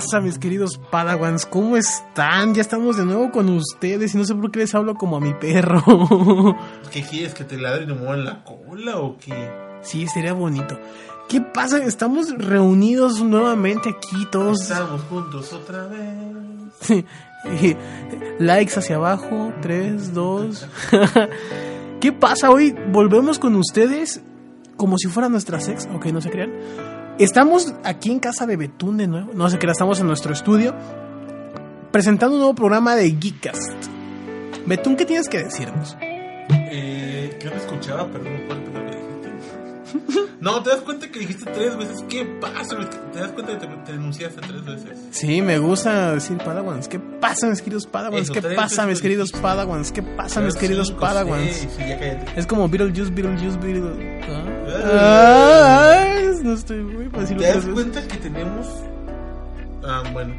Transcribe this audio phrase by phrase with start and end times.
[0.00, 1.44] pasa, mis queridos Padawans?
[1.44, 2.54] ¿Cómo están?
[2.54, 5.20] Ya estamos de nuevo con ustedes y no sé por qué les hablo como a
[5.20, 5.84] mi perro.
[6.90, 7.34] ¿Qué quieres?
[7.34, 9.50] ¿Que te ladre y me muevan la cola o qué?
[9.82, 10.80] Sí, sería bonito.
[11.28, 11.84] ¿Qué pasa?
[11.84, 14.62] Estamos reunidos nuevamente aquí todos.
[14.62, 17.04] Estamos juntos otra vez.
[18.38, 19.52] Likes hacia abajo.
[19.60, 20.68] 3, 2.
[22.00, 22.48] ¿Qué pasa?
[22.48, 24.22] Hoy volvemos con ustedes
[24.78, 25.86] como si fuera nuestra sex.
[25.94, 26.52] Ok, no se crean.
[27.20, 29.32] Estamos aquí en casa de Betún de nuevo.
[29.34, 30.74] No se crean, estamos en nuestro estudio.
[31.92, 33.74] Presentando un nuevo programa de Geekcast.
[34.64, 35.98] Betún, ¿qué tienes que decirnos?
[36.00, 40.30] Eh, que no escuchaba, pero no acuerdo lo que dijiste.
[40.40, 42.02] No, te das cuenta que dijiste tres veces.
[42.08, 42.78] ¿Qué pasa?
[43.12, 44.98] Te das cuenta que te, te denunciaste tres veces.
[45.10, 46.88] Sí, me gusta decir Padawans.
[46.88, 48.30] ¿Qué pasa, mis queridos Padawans?
[48.30, 49.30] ¿Qué pasa, mis queridos.
[49.30, 49.92] Padawans?
[49.92, 51.68] ¿Qué pasa, mis queridos Padawans?
[52.34, 54.20] Es como Beetlejuice, Beetlejuice, Beetlejuice.
[54.90, 56.09] ¿Ah?
[56.44, 57.36] No estoy muy fácil.
[57.36, 58.66] ¿Te das cuenta que tenemos...
[59.84, 60.34] Ah, bueno.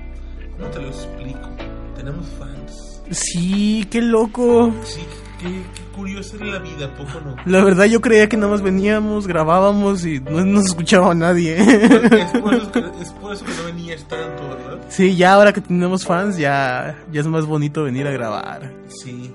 [0.58, 1.50] ¿Cómo te lo explico?
[1.96, 3.02] Tenemos fans.
[3.12, 4.74] Sí, qué loco.
[4.84, 5.02] Sí,
[5.40, 7.36] qué, qué curiosa es la vida, ¿a poco no?
[7.46, 11.58] La verdad, yo creía que nada más veníamos, grabábamos y no nos escuchaba nadie.
[11.60, 14.86] Es por, eso que, es por eso que no venías tanto, ¿verdad?
[14.90, 18.74] Sí, ya ahora que tenemos fans, ya, ya es más bonito venir a grabar.
[18.88, 19.32] Sí.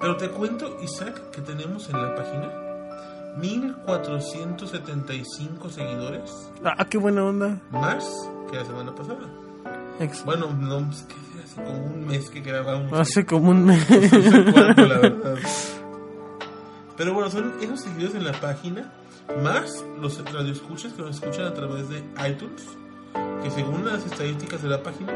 [0.00, 2.61] Pero te cuento, Isaac, que tenemos en la página
[3.36, 7.60] 1475 seguidores Ah, qué buena onda.
[7.70, 8.08] más
[8.50, 9.20] que la semana pasada.
[10.00, 12.92] Ex- Bueno, no, pues, que hace como un mes que grabamos.
[12.92, 13.88] Hace como un mes.
[13.90, 15.36] No sé cuánto, la verdad.
[16.96, 18.92] Pero bueno, son esos seguidores en la página,
[19.42, 22.64] más los radioescuchas que nos escuchan a través de iTunes,
[23.42, 25.12] que según las estadísticas de la página,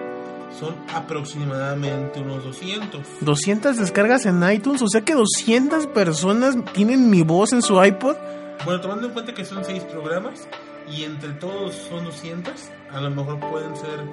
[0.58, 3.02] son aproximadamente unos 200.
[3.20, 8.16] 200 descargas en iTunes, o sea que 200 personas tienen mi voz en su iPod.
[8.64, 10.48] Bueno, tomando en cuenta que son 6 programas
[10.90, 12.52] y entre todos son 200,
[12.92, 14.04] a lo mejor pueden ser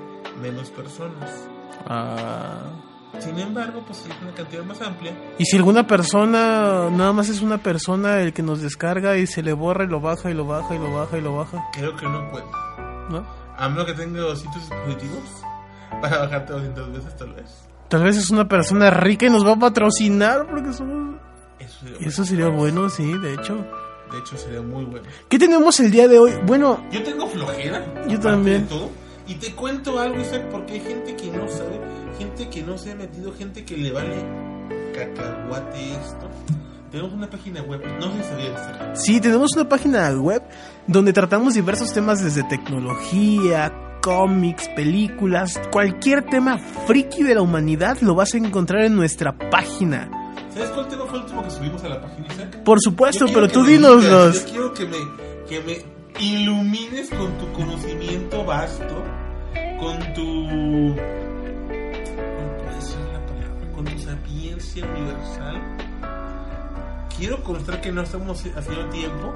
[0.42, 1.48] menos personas.
[1.88, 2.72] Ah.
[3.20, 5.16] Sin embargo, pues es una cantidad más amplia.
[5.38, 9.44] Y si alguna persona, nada más es una persona el que nos descarga y se
[9.44, 11.96] le borra y lo baja y lo baja y lo baja y lo baja, Creo
[11.96, 12.46] que no puede.
[13.10, 13.24] ¿no?
[13.56, 15.44] A menos que tenga 200 dispositivos
[16.02, 17.46] para bajarte 200 veces, tal vez.
[17.90, 21.16] Tal vez es una persona rica y nos va a patrocinar porque somos...
[21.60, 23.56] Eso sería, Eso sería bueno, sí, de hecho.
[24.12, 25.08] De hecho, sería muy bueno.
[25.30, 26.34] ¿Qué tenemos el día de hoy?
[26.46, 27.84] Bueno, Yo tengo flojera.
[28.08, 28.68] Yo también.
[28.68, 28.90] todo,
[29.28, 31.80] y te cuento algo, Isaac, porque hay gente que no sabe,
[32.20, 34.24] gente que no se ha metido, gente que le vale
[34.94, 36.30] cacahuate esto.
[36.92, 38.92] Tenemos una página web, no sé si sabías, Isaac.
[38.96, 40.44] sí, tenemos una página web
[40.86, 43.72] donde tratamos diversos temas desde tecnología,
[44.04, 50.10] cómics, películas, cualquier tema friki de la humanidad lo vas a encontrar en nuestra página.
[50.54, 52.64] ¿Sabes cuál tema fue el último que subimos a la página, Isaac?
[52.64, 54.98] Por supuesto, pero tú digas, Yo quiero que me,
[55.48, 59.04] que me ilumines con tu conocimiento vasto,
[59.80, 60.96] con tu.
[62.36, 63.72] ¿Cómo puede ser la palabra?
[63.74, 65.62] Con tu sapiencia universal.
[67.18, 69.34] Quiero constar que no estamos haciendo tiempo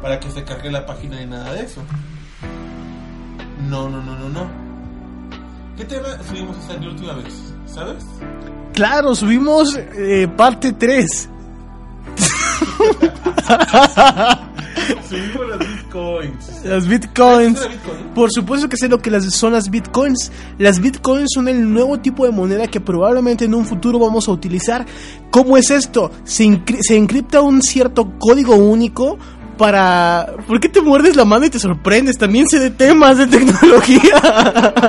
[0.00, 1.82] para que se cargue la página de nada de eso.
[3.68, 4.46] No, no, no, no, no.
[5.76, 7.54] ¿Qué tema subimos esta la última vez?
[7.66, 8.04] ¿Sabes?
[8.74, 11.28] Claro, subimos eh, parte 3.
[15.08, 16.64] Subimos las bitcoins.
[16.64, 17.60] Las bitcoins.
[18.14, 20.32] Por supuesto que sé lo que las, son las bitcoins.
[20.58, 24.32] Las bitcoins son el nuevo tipo de moneda que probablemente en un futuro vamos a
[24.32, 24.84] utilizar.
[25.30, 26.10] ¿Cómo es esto?
[26.24, 29.18] Se, se encripta un cierto código único
[29.62, 30.34] para...
[30.48, 32.18] ¿Por qué te muerdes la mano y te sorprendes?
[32.18, 34.82] También sé de temas de tecnología.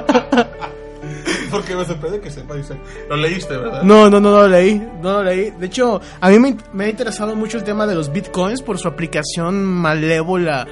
[1.51, 2.79] Porque me sorprende que sepa, Isaac.
[3.07, 3.83] Lo leíste, ¿verdad?
[3.83, 4.81] No, no, no, no lo leí.
[4.99, 5.51] No lo leí.
[5.51, 8.79] De hecho, a mí me, me ha interesado mucho el tema de los bitcoins por
[8.79, 10.65] su aplicación malévola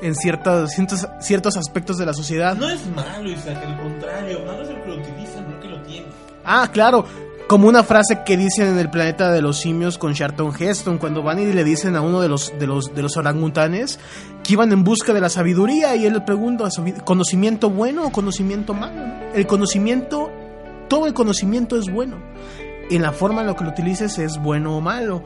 [0.00, 2.56] en ciertos, ciertos, ciertos aspectos de la sociedad.
[2.56, 4.40] No es malo, Isaac, al contrario.
[4.46, 6.06] Malo es el que lo utiliza, no el que lo tiene.
[6.42, 7.04] Ah, claro.
[7.52, 11.22] Como una frase que dicen en el planeta de los simios con Charlton Heston cuando
[11.22, 13.98] van y le dicen a uno de los de los de los orangutanes
[14.42, 18.10] que iban en busca de la sabiduría y él le pregunta "¿Sabi- conocimiento bueno o
[18.10, 19.02] conocimiento malo.
[19.34, 20.30] El conocimiento
[20.88, 22.16] todo el conocimiento es bueno.
[22.88, 25.22] En la forma en la que lo utilices es bueno o malo.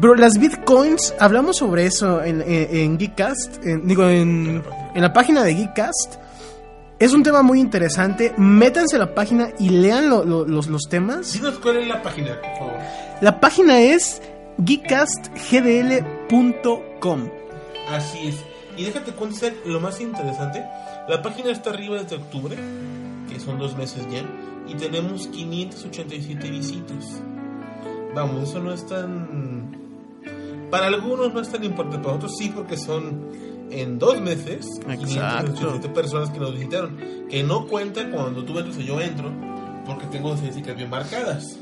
[0.00, 4.60] Pero las bitcoins, hablamos sobre eso en, en, Geekcast, digo, en,
[4.92, 6.16] en la página de Geekcast.
[7.02, 8.32] Es un tema muy interesante.
[8.36, 11.32] Métanse a la página y lean lo- lo- los, los temas.
[11.32, 12.74] Dinos cuál es la página, por favor.
[13.20, 14.22] La página es
[14.58, 17.28] geekcastgdl.com.
[17.90, 18.36] Así es.
[18.76, 20.64] Y déjate Isaac, lo más interesante.
[21.08, 22.56] La página está arriba desde octubre,
[23.28, 24.22] que son dos meses ya,
[24.68, 27.20] y tenemos 587 visitas.
[28.14, 29.72] Vamos, eso no es tan...
[30.70, 33.28] Para algunos no es tan importante, para otros sí, porque son
[33.72, 35.06] en dos meses Exacto.
[35.06, 36.96] 587 personas que nos visitaron.
[37.28, 39.30] Que no cuentan cuando tú entras o yo entro,
[39.86, 41.58] porque tengo estadísticas bien marcadas.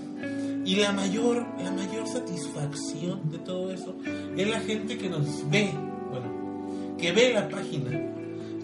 [0.65, 3.97] Y la mayor, la mayor satisfacción de todo eso
[4.37, 5.71] es la gente que nos ve,
[6.11, 7.91] bueno, que ve la página.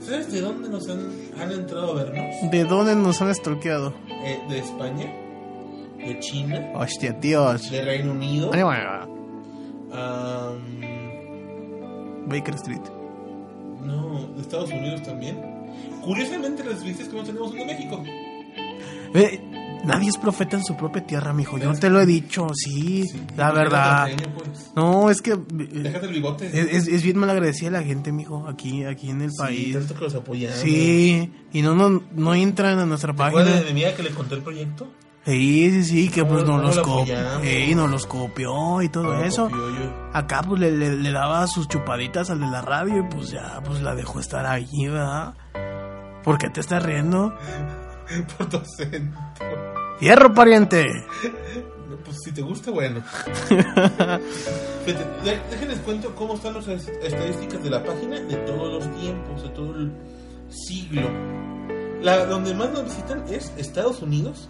[0.00, 1.08] ¿Sabes de dónde nos han,
[1.40, 2.50] han entrado a vernos?
[2.50, 3.94] ¿De dónde nos han stalkeado?
[4.24, 5.10] Eh, de España,
[5.98, 7.70] de China, Hostia, tíos.
[7.70, 8.90] de Reino Unido, Ay, bueno,
[9.92, 10.58] am,
[12.28, 12.82] Baker Street.
[13.86, 15.38] No, de Estados Unidos también.
[16.02, 18.02] Curiosamente las visitas que no tenemos son de México.
[19.14, 19.40] Eh,
[19.84, 21.58] nadie es profeta en su propia tierra, mijo.
[21.58, 23.04] Yo te lo he dicho, sí,
[23.36, 24.08] la verdad.
[24.36, 24.72] pues.
[24.76, 26.46] No, es que eh, Déjate el bigote.
[26.46, 29.72] es, es- es bien mal agradecida la gente, mijo, aquí, aquí en el Sí, país.
[29.74, 30.58] tanto que los apoyamos.
[30.58, 33.66] Sí, y no, no, no entran a nuestra ¿Te acuerdas página.
[33.66, 34.88] de mi amiga que le conté el proyecto?
[35.26, 37.76] Sí, sí, sí, que pues ¿Cómo- nos los, copió, apoyamos?
[37.76, 39.50] nos los copió y todo No, eso.
[39.50, 39.66] copió.
[40.12, 43.60] Acá pues le, le- le daba sus chupaditas al de la radio y pues ya,
[43.64, 45.34] pues la dejó estar allí, ¿verdad?
[46.22, 47.34] ¿Por qué te estás riendo?
[48.38, 49.18] Por tu acento.
[50.00, 50.86] ¡Hierro, pariente!
[51.90, 53.02] No, Pues si te gusta, bueno.
[54.86, 59.48] Déjenles cuento cómo están las est- estadísticas de la página de todos los tiempos, de
[59.50, 59.92] todo el
[60.50, 61.10] siglo.
[62.00, 64.48] La, donde más nos visitan es Estados Unidos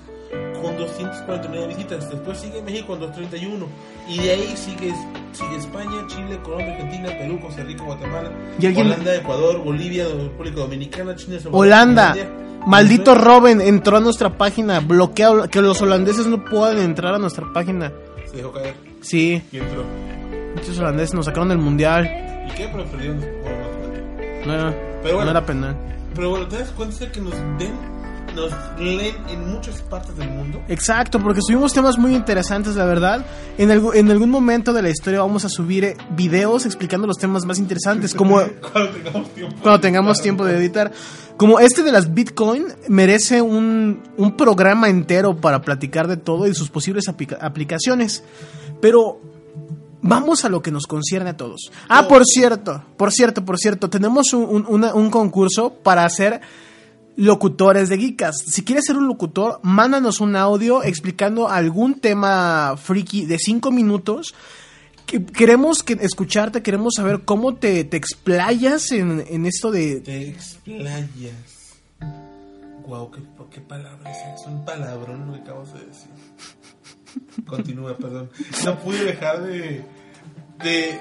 [0.63, 2.11] con 249 visitas.
[2.11, 3.67] Después sigue México con 231.
[4.09, 4.93] Y de ahí sigue,
[5.33, 10.57] sigue España, Chile, Colombia, Argentina, Perú, Costa Rica, Guatemala, ¿Y alguien- Holanda, Ecuador, Bolivia, República
[10.61, 13.15] Dominicana, China, Holanda, Finlandia, maldito.
[13.15, 17.93] Robin entró a nuestra página, bloquea que los holandeses no puedan entrar a nuestra página.
[18.31, 19.85] Se dejó caer Sí, y entró.
[20.55, 22.05] muchos holandeses nos sacaron del mundial.
[22.49, 22.69] ¿Y qué?
[22.73, 23.27] Pero perdieron más
[24.47, 25.25] No, Pero bueno.
[25.25, 25.77] no era penal.
[26.15, 27.73] Pero bueno, ¿te das cuenta que nos ven,
[28.37, 30.63] nos leen en muchas partes del mundo?
[30.69, 33.27] Exacto, porque subimos temas muy interesantes, la verdad.
[33.59, 37.17] En, algu- en algún momento de la historia vamos a subir eh, videos explicando los
[37.19, 38.41] temas más interesantes, como
[38.73, 39.57] Cuando tengamos tiempo.
[39.63, 40.93] cuando tengamos tiempo de editar.
[41.37, 46.55] Como este de las Bitcoin merece un, un programa entero para platicar de todo y
[46.55, 48.23] sus posibles aplica- aplicaciones.
[48.81, 49.21] Pero
[50.03, 51.71] vamos a lo que nos concierne a todos.
[51.89, 56.41] Ah, por cierto, por cierto, por cierto, tenemos un, un- una- un concurso para hacer
[57.17, 58.37] locutores de Geekas.
[58.47, 64.35] Si quieres ser un locutor, mándanos un audio explicando algún tema friki de 5 minutos.
[65.07, 70.01] Que- Queremos que escucharte, queremos saber cómo te, te explayas en, en esto de...
[70.01, 71.79] Te explayas.
[72.85, 73.21] Guau, qué,
[73.51, 76.11] qué palabra es Es un palabrón lo que acabas de decir.
[77.47, 78.31] Continúa, perdón.
[78.65, 79.85] No pude dejar de.
[80.63, 81.01] de.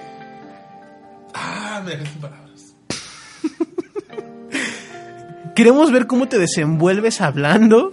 [1.33, 2.75] Ah, me dejaste sin palabras.
[5.55, 7.91] Queremos ver cómo te desenvuelves hablando.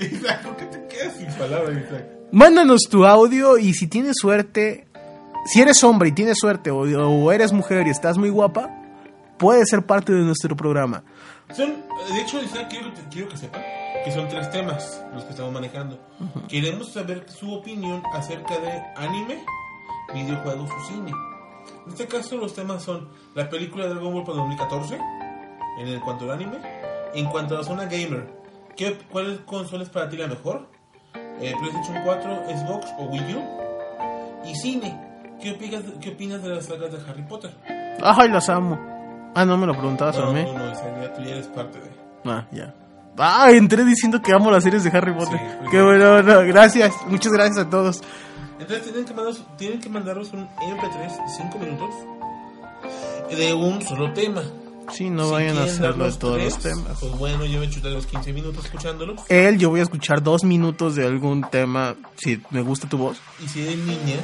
[0.00, 2.06] Isaac, ¿por qué te quedas sin palabras, Isaac?
[2.32, 4.86] Mándanos tu audio y si tienes suerte,
[5.46, 8.70] si eres hombre y tienes suerte o, o eres mujer y estás muy guapa,
[9.38, 11.04] puedes ser parte de nuestro programa.
[11.54, 11.68] Son,
[12.12, 13.62] de hecho, Isaac, quiero, quiero que sepan
[14.04, 15.98] que son tres temas los que estamos manejando.
[16.48, 19.44] Queremos saber su opinión acerca de anime,
[20.14, 21.12] videojuegos o cine.
[21.90, 24.96] En este caso, los temas son la película de Dragon Ball para 2014,
[25.80, 26.58] en el cuanto al anime.
[27.14, 28.28] En cuanto a la zona gamer,
[28.76, 30.68] ¿qué, ¿cuál consola es para ti la mejor?
[31.40, 34.48] Eh, ¿PlayStation 4, Xbox o Wii U?
[34.48, 34.96] Y cine,
[35.42, 37.50] ¿qué opinas, ¿qué opinas de las sagas de Harry Potter?
[38.00, 38.78] Ay, las amo.
[39.34, 40.44] Ah, no me lo preguntabas a No, mí.
[40.44, 41.90] no, no, Isaac, ya tú ya eres parte de...
[42.24, 42.72] Ah, ya.
[43.18, 45.38] Ah, entré diciendo que amo las series de Harry Potter.
[45.38, 46.94] Sí, pues Qué bueno, no, gracias.
[47.08, 48.00] Muchas gracias a todos.
[48.60, 51.94] Entonces tienen que, mandaros, tienen que mandaros un MP3 de 5 minutos
[53.36, 54.42] de un solo tema.
[54.92, 56.98] Sí, no Si vayan a hacerlo de los todos tres, los temas.
[57.00, 59.20] Pues bueno, yo me chuté los 15 minutos escuchándolos.
[59.28, 63.18] Él, yo voy a escuchar dos minutos de algún tema, si me gusta tu voz.
[63.42, 64.16] Y si eres niña,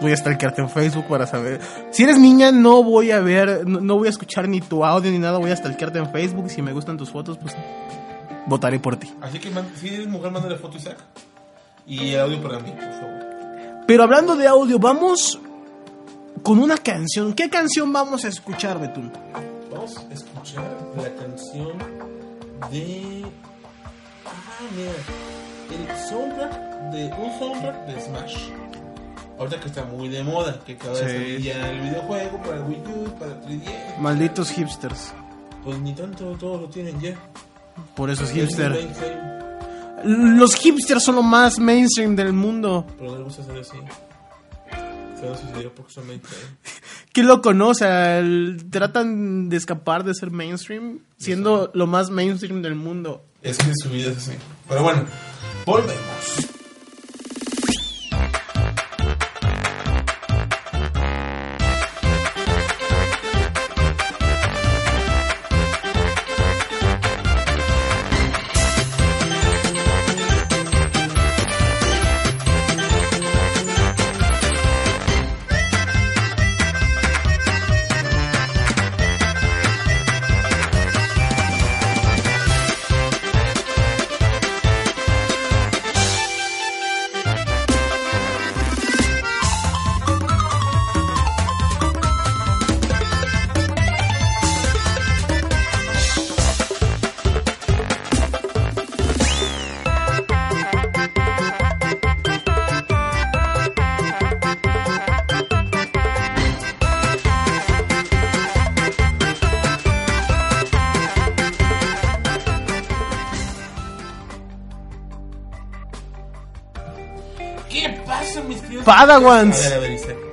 [0.00, 1.60] Voy a stalkearte en Facebook para saber.
[1.90, 5.10] Si eres niña, no voy a ver, no, no voy a escuchar ni tu audio
[5.10, 5.36] ni nada.
[5.36, 6.46] Voy a stalkearte en Facebook.
[6.46, 7.54] Y si me gustan tus fotos, pues
[8.46, 9.12] votaré por ti.
[9.20, 10.96] así que si eres mujer, mándale foto Isaac.
[11.86, 13.29] Y el audio para mí, por favor.
[13.90, 15.36] Pero hablando de audio, vamos
[16.44, 17.34] con una canción.
[17.34, 19.10] ¿Qué canción vamos a escuchar, Betún?
[19.68, 20.62] Vamos a escuchar
[20.96, 21.76] la canción
[22.70, 23.24] de.
[24.24, 24.92] Ah, mira.
[25.90, 27.06] El soundtrack de.
[27.06, 28.36] Un soundtrack de Smash.
[29.40, 31.42] Ahorita que está muy de moda, que acaba de Sí.
[31.42, 33.98] ya el videojuego para Wii U, para 3DS.
[33.98, 35.12] Malditos hipsters.
[35.64, 37.16] Pues ni tanto, todos lo tienen ya.
[37.96, 39.39] Por eso es Es muy hipster.
[40.04, 42.86] Los hipsters son lo más mainstream del mundo.
[42.98, 43.76] Pero no les gusta ser así.
[45.18, 46.40] Se van a suceder porque son mainstream.
[47.12, 47.68] Qué loco, ¿no?
[47.68, 53.22] O sea, el- tratan de escapar de ser mainstream siendo lo más mainstream del mundo.
[53.42, 54.32] Es que su vida es así.
[54.68, 55.04] Pero bueno,
[55.66, 56.49] volvemos.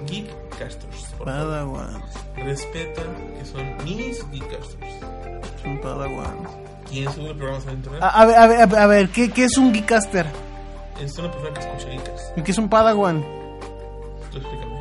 [0.07, 1.03] Geekcasters.
[1.17, 1.33] por favor.
[1.33, 2.01] Padawan.
[2.35, 3.01] Respeta
[3.37, 4.95] que son mis Geekcasters.
[5.65, 6.37] Un Padawan.
[6.89, 8.01] ¿Quién sube programas en internet?
[8.01, 10.25] A, a ver, a ver, a ver, ¿qué, qué es un Geekcaster?
[11.01, 12.37] Es una persona que escucha Geekcast.
[12.37, 13.25] ¿Y ¿Qué es un Padawan?
[14.31, 14.77] Tú explícame.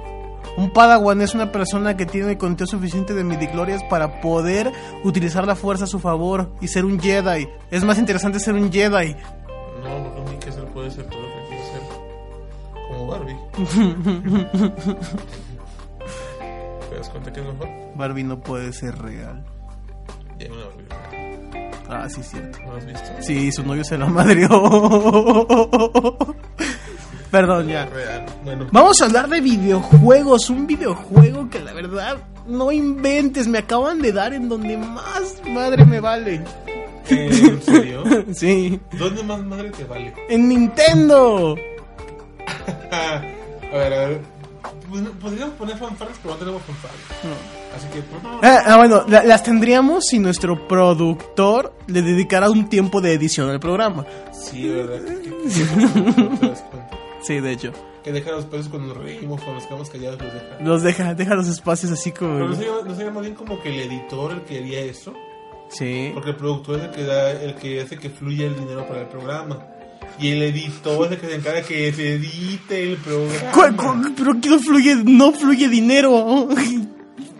[0.56, 4.72] Un Padawan es una persona que tiene el conteo suficiente de midichlorians para poder
[5.04, 7.46] utilizar la fuerza a su favor y ser un Jedi.
[7.70, 9.16] Es más interesante ser un Jedi.
[16.88, 17.68] ¿Te das cuenta que es mejor?
[17.94, 19.44] Barbie no puede ser real.
[20.38, 20.86] Ya una Barbie.
[21.88, 22.58] Ah, sí, es cierto.
[22.66, 23.10] ¿No has visto?
[23.20, 24.48] Sí, su novio se la madreó.
[27.30, 27.86] Perdón, ya.
[27.86, 28.26] Real.
[28.44, 28.66] Bueno.
[28.72, 30.50] Vamos a hablar de videojuegos.
[30.50, 33.46] Un videojuego que la verdad no inventes.
[33.48, 36.42] Me acaban de dar en donde más madre me vale.
[37.08, 38.02] Eh, ¿En serio?
[38.34, 38.80] Sí.
[38.98, 40.12] ¿Dónde más madre te vale?
[40.28, 41.56] En Nintendo.
[43.72, 44.20] a ver, a ver.
[44.88, 47.00] Pues, Podríamos poner fanfarras, pero no tenemos fanfarras.
[47.76, 48.40] Así que, por favor.
[48.44, 53.50] Ah, ah, bueno, la- las tendríamos si nuestro productor le dedicara un tiempo de edición
[53.50, 54.04] al programa.
[54.32, 55.00] Sí, verdad.
[55.76, 56.54] No.
[57.22, 57.72] Sí, de hecho.
[58.04, 60.56] Que deja los pesos cuando nos reímos, cuando nos quedamos callados, los deja.
[60.60, 62.48] Los deja, deja los espacios así Pero como.
[62.48, 65.12] no sería, no sería más bien como que el editor el que haría eso.
[65.68, 66.10] Sí.
[66.14, 69.00] Porque el productor es el que, da, el que hace que fluya el dinero para
[69.00, 69.58] el programa.
[70.18, 73.52] Y el editor es el que se encarga que se edite el programa.
[73.52, 76.48] ¿Cuál- cuál- Pero aquí no fluye, no fluye dinero.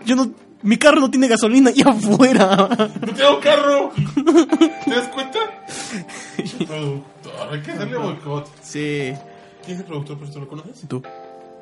[0.05, 0.31] Yo no.
[0.63, 2.67] Mi carro no tiene gasolina allá afuera.
[3.05, 3.91] ¡No tengo carro!
[4.85, 5.39] ¿Te das cuenta?
[6.65, 8.47] productor, hay que hacerle boicot.
[8.63, 9.13] Sí.
[9.63, 10.17] ¿Quién es el productor?
[10.19, 10.81] ¿Pero tú lo conoces?
[10.87, 11.01] Tú.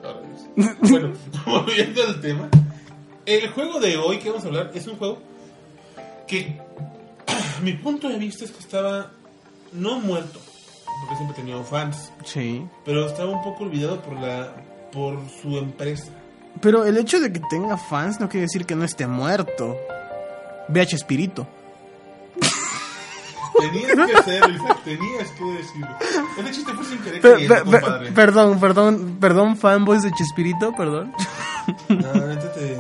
[0.04, 0.20] Ahora
[0.56, 0.76] Dios.
[0.92, 1.14] Bueno,
[1.46, 2.50] volviendo al tema.
[3.26, 5.20] El juego de hoy que vamos a hablar es un juego
[6.28, 6.58] que
[7.64, 9.12] mi punto de vista es que estaba
[9.74, 10.40] no muerto,
[11.02, 12.66] porque siempre tenía fans, Sí.
[12.84, 14.54] pero estaba un poco olvidado por la
[14.92, 16.12] por su empresa.
[16.62, 19.76] Pero el hecho de que tenga fans no quiere decir que no esté muerto.
[20.70, 21.46] Ve a Chespirito.
[23.60, 25.88] Tenías que hacerlo, Isaac, tenías que decirlo.
[26.40, 28.12] Ese chiste fue sin querer per- per- compadre.
[28.12, 31.14] perdón, perdón, perdón, fanboys de Chespirito, perdón.
[31.88, 31.96] No,
[32.28, 32.78] neta te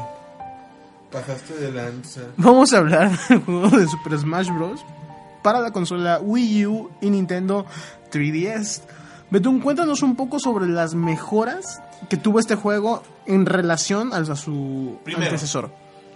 [1.11, 2.21] pasaste de lanza.
[2.37, 4.85] Vamos a hablar del juego de Super Smash Bros.
[5.41, 7.65] para la consola Wii U y Nintendo
[8.15, 8.81] 3DS.
[9.31, 14.99] Betún, cuéntanos un poco sobre las mejoras que tuvo este juego en relación a su
[15.03, 15.25] Primero.
[15.25, 15.71] antecesor.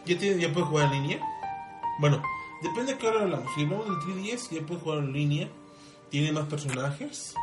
[0.06, 1.20] ¿Ya, tiene, ¿Ya puedes jugar en línea?
[2.00, 2.22] Bueno,
[2.62, 3.52] depende de qué hora hablamos.
[3.56, 5.50] Si hablamos del 3DS, ya puedes jugar en línea.
[6.10, 7.34] Tiene más personajes.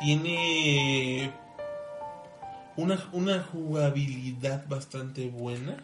[0.00, 1.32] Tiene
[2.76, 5.82] una, una jugabilidad bastante buena.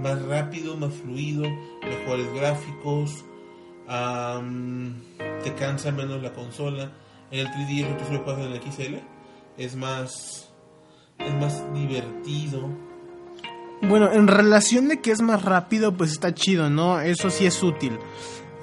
[0.00, 1.42] Más rápido, más fluido,
[1.82, 3.24] mejores gráficos.
[5.44, 6.90] te cansa menos la consola.
[7.30, 8.94] El 3DS tú solo juegas en el XL.
[9.56, 10.48] Es más.
[11.18, 12.68] Es más divertido.
[13.82, 17.00] Bueno, en relación de que es más rápido, pues está chido, ¿no?
[17.00, 17.98] Eso sí es útil.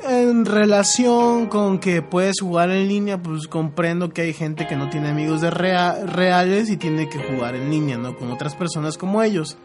[0.07, 4.89] En relación con que puedes jugar en línea, pues comprendo que hay gente que no
[4.89, 8.15] tiene amigos de rea- reales y tiene que jugar en línea, ¿no?
[8.15, 9.57] Con otras personas como ellos.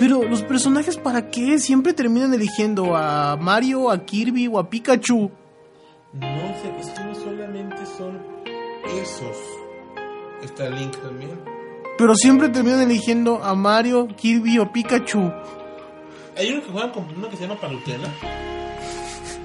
[0.00, 1.60] Pero los personajes, ¿para qué?
[1.60, 5.30] Siempre terminan eligiendo a Mario, a Kirby o a Pikachu.
[6.12, 8.20] No sé, es que no solamente son
[9.00, 9.36] esos.
[10.42, 11.40] Está Link también.
[11.96, 15.32] Pero siempre terminan eligiendo a Mario, Kirby o Pikachu.
[16.36, 18.08] Hay uno que juegan con uno que se llama Palutena.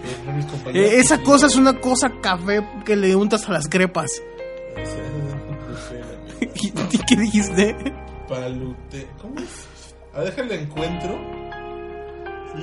[0.03, 0.73] Eh.
[0.73, 4.21] Eh, esa cosa es una cosa café que le untas a las crepas.
[6.91, 7.75] ¿Y qué dijiste?
[8.27, 9.07] Palute.
[9.21, 9.93] ¿Cómo es?
[10.13, 11.17] A ver, déjala encuentro.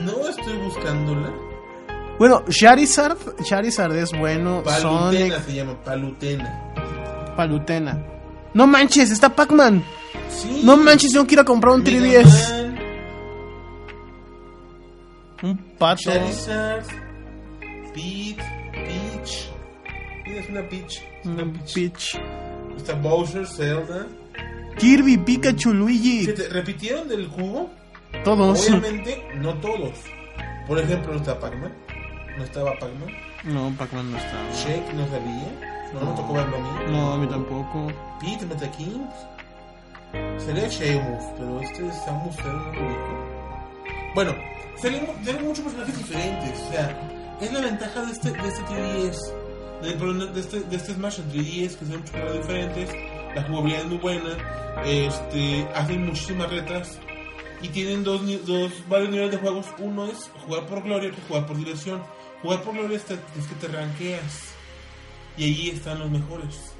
[0.02, 1.53] No estoy buscándola.
[2.18, 7.34] Bueno, Charizard, Charizard es bueno, Palutena Sonic, se llama, Palutena.
[7.36, 8.06] Palutena.
[8.54, 9.82] No manches, está Pac-Man.
[10.30, 10.60] Sí.
[10.64, 12.50] No manches, tengo que ir a comprar un Mega 3DS.
[12.50, 12.78] Man,
[15.42, 16.02] Un pato.
[16.02, 16.84] Charizard,
[17.92, 18.42] Pete,
[18.72, 19.50] Peach.
[20.24, 21.02] Mira, es una Peach.
[21.24, 21.74] Una Un Peach.
[21.74, 22.20] Peach.
[22.76, 24.06] Está Bowser, Zelda.
[24.78, 26.20] Kirby, Pikachu, Luigi.
[26.26, 27.70] Fíjate, ¿Repitieron del jugo?
[28.24, 28.68] Todos.
[28.68, 29.92] Obviamente, no todos.
[30.66, 31.72] Por ejemplo, no está Pac-Man.
[32.36, 33.14] No estaba Pac-Man.
[33.44, 34.52] No, Pac-Man no está.
[34.54, 35.74] Shake no sabía.
[35.92, 36.92] No, me tocó verlo a mí.
[36.92, 37.92] No, a mí tampoco.
[38.20, 39.06] Pete, Metaking.
[40.38, 43.34] Sería Sheamus, pero este es Samus no lo ubico.
[44.14, 44.34] Bueno,
[44.76, 45.06] salen
[45.44, 46.60] muchos personajes diferentes.
[46.60, 49.44] O sea, es la ventaja de este, de este 3DS.
[49.82, 52.90] De, este, de este Smash en 3DS, que son muchos personajes diferentes.
[53.34, 54.82] La jugabilidad es muy buena.
[54.84, 56.98] Este, hacen muchísimas retas.
[57.62, 59.66] Y tienen dos, dos varios niveles de juegos.
[59.78, 62.02] Uno es jugar por gloria, otro jugar por diversión.
[62.44, 64.50] Jugar por gloria es, que te ranqueas.
[65.38, 66.72] Y allí están los mejores.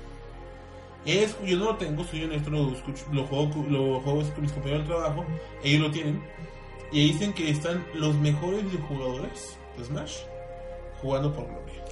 [1.07, 4.53] Es, yo no lo tengo, soy honesto, lo, escucho- lo juego, lo juego con mis
[4.53, 5.25] compañeros de trabajo,
[5.63, 6.23] ellos lo tienen.
[6.93, 10.19] Y ahí dicen que están los mejores jugadores de Smash
[11.01, 11.83] jugando por Gloria.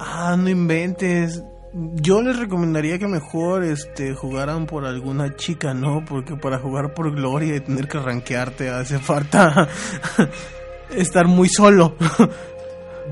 [0.00, 1.40] Ah, no inventes.
[1.72, 6.04] Yo les recomendaría que mejor este jugaran por alguna chica, ¿no?
[6.04, 9.68] Porque para jugar por gloria y tener que rankearte hace falta
[10.90, 11.94] estar muy solo.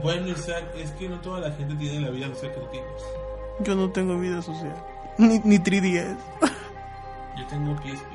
[0.02, 2.90] Bueno, Isaac, es que no toda la gente tiene la vida social que tú tienes.
[3.60, 4.74] Yo no tengo vida social.
[5.18, 6.16] Ni, ni 3DS.
[7.36, 8.06] Yo tengo PSP,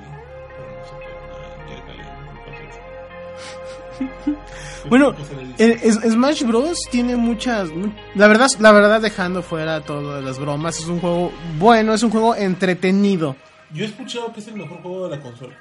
[4.90, 6.78] Bueno, Pues, eh, Smash Bros.
[6.92, 7.70] tiene muchas...
[7.70, 12.04] mu- La verdad, la verdad, dejando fuera todas las bromas, es un juego bueno, es
[12.04, 13.36] un juego entretenido.
[13.72, 15.53] Yo he escuchado que es el mejor juego de la consola.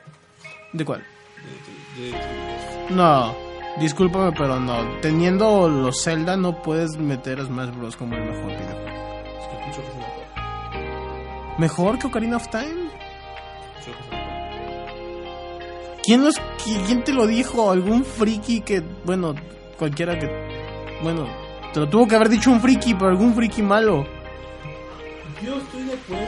[0.72, 1.04] ¿De cuál?
[1.96, 3.34] De, de- de- No,
[3.80, 5.00] discúlpame, pero no.
[5.00, 7.96] Teniendo los Zelda, no puedes meter a Smash Bros.
[7.96, 8.98] como el mejor videojuego.
[9.70, 11.58] es que mejor.
[11.58, 12.90] ¿Mejor que Ocarina of Time?
[16.04, 17.70] ¿Quién, los, qui- ¿Quién te lo dijo?
[17.70, 19.34] ¿Algún friki que, bueno,
[19.78, 20.28] cualquiera que,
[21.02, 21.26] bueno,
[21.72, 24.04] te lo tuvo que haber dicho un friki, pero algún friki malo?
[25.44, 26.24] Yo estoy de acuerdo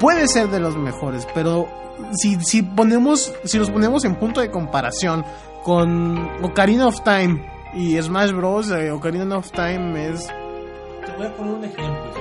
[0.00, 1.68] Puede ser de los mejores, pero
[2.14, 5.24] si, si ponemos, si los ponemos en punto de comparación
[5.62, 11.36] con Ocarina of Time y Smash Bros, eh, Ocarina of Time es Te voy a
[11.36, 12.12] poner un ejemplo.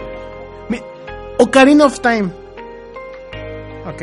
[0.70, 0.82] Mi-
[1.40, 2.30] Ocarina of Time.
[3.88, 4.02] ¿Ok?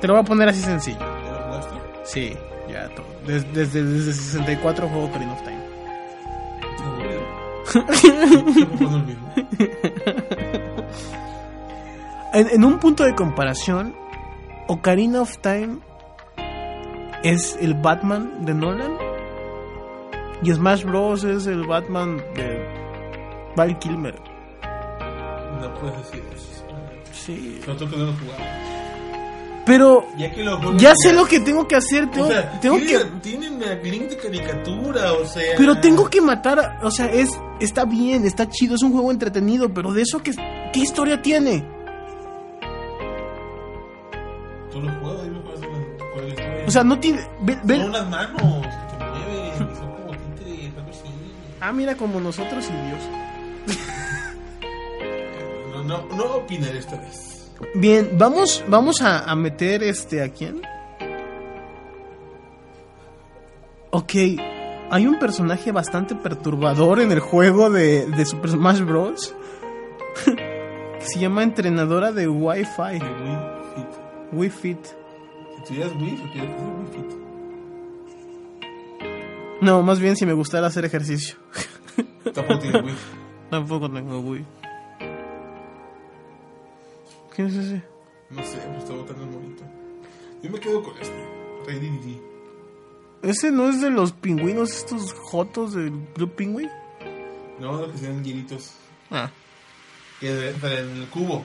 [0.00, 0.98] Te lo voy a poner así sencillo.
[1.00, 1.74] ¿Ya lo jugaste?
[2.04, 2.36] Sí,
[2.70, 3.04] ya todo.
[3.26, 5.58] Des- Desde, desde 64 juego Ocarina of Time.
[7.66, 7.78] Pasa
[8.80, 9.28] lo mismo.
[12.32, 13.94] En, en un punto de comparación,
[14.66, 15.78] Ocarina of Time
[17.22, 18.92] es el Batman de Nolan.
[20.42, 21.24] Y Smash Bros.
[21.24, 22.64] es el Batman de
[23.56, 24.14] Val Kilmer.
[25.60, 26.46] No puedes decir eso.
[27.12, 27.60] Sí.
[27.64, 28.46] Sobre todo que no lo jugamos.
[29.66, 30.42] Pero Ya que
[30.78, 32.10] ya sé lo que tengo que hacer.
[32.10, 32.86] Tengo, o sea, tengo que...
[32.86, 35.56] tienen, tienen link de caricatura, o sea.
[35.58, 39.10] Pero tengo que matar, a- o sea, es está bien, está chido, es un juego
[39.10, 40.30] entretenido, pero de eso que
[40.72, 41.64] qué historia tiene?
[46.68, 50.10] O sea, no tiene ve- ve- Son unas manos que te mueven, y son como
[50.12, 51.34] títeres, algo así.
[51.60, 53.00] Ah, mira como nosotros y Dios.
[55.72, 57.50] No, no, no opinaré esta vez.
[57.74, 60.60] Bien, vamos vamos a, a meter este a quién?
[63.90, 64.12] Ok,
[64.90, 69.34] hay un personaje bastante perturbador en el juego de, de Super Smash Bros.
[70.26, 73.00] que se llama entrenadora de Wi-Fi, Wii
[73.74, 74.32] Fit.
[74.32, 74.78] Wii Fit.
[75.68, 77.10] Si tuvieras Wii, si quieres hacer Wii Fit.
[79.60, 81.36] No, más bien si me gustara hacer ejercicio.
[82.32, 82.94] Tampoco tienes Wii.
[83.50, 84.46] Tampoco tengo Wii.
[87.34, 87.82] ¿Quién es ese?
[88.30, 89.62] No sé, me está botando el monito.
[90.42, 91.28] Yo me quedo con este.
[91.66, 92.18] Rey DVD.
[93.20, 96.66] ¿Ese no es de los pingüinos, estos jotos del Club Pingüi?
[97.60, 98.72] No, lo que sean hielitos.
[99.10, 99.30] Ah.
[100.18, 101.44] Que en el cubo.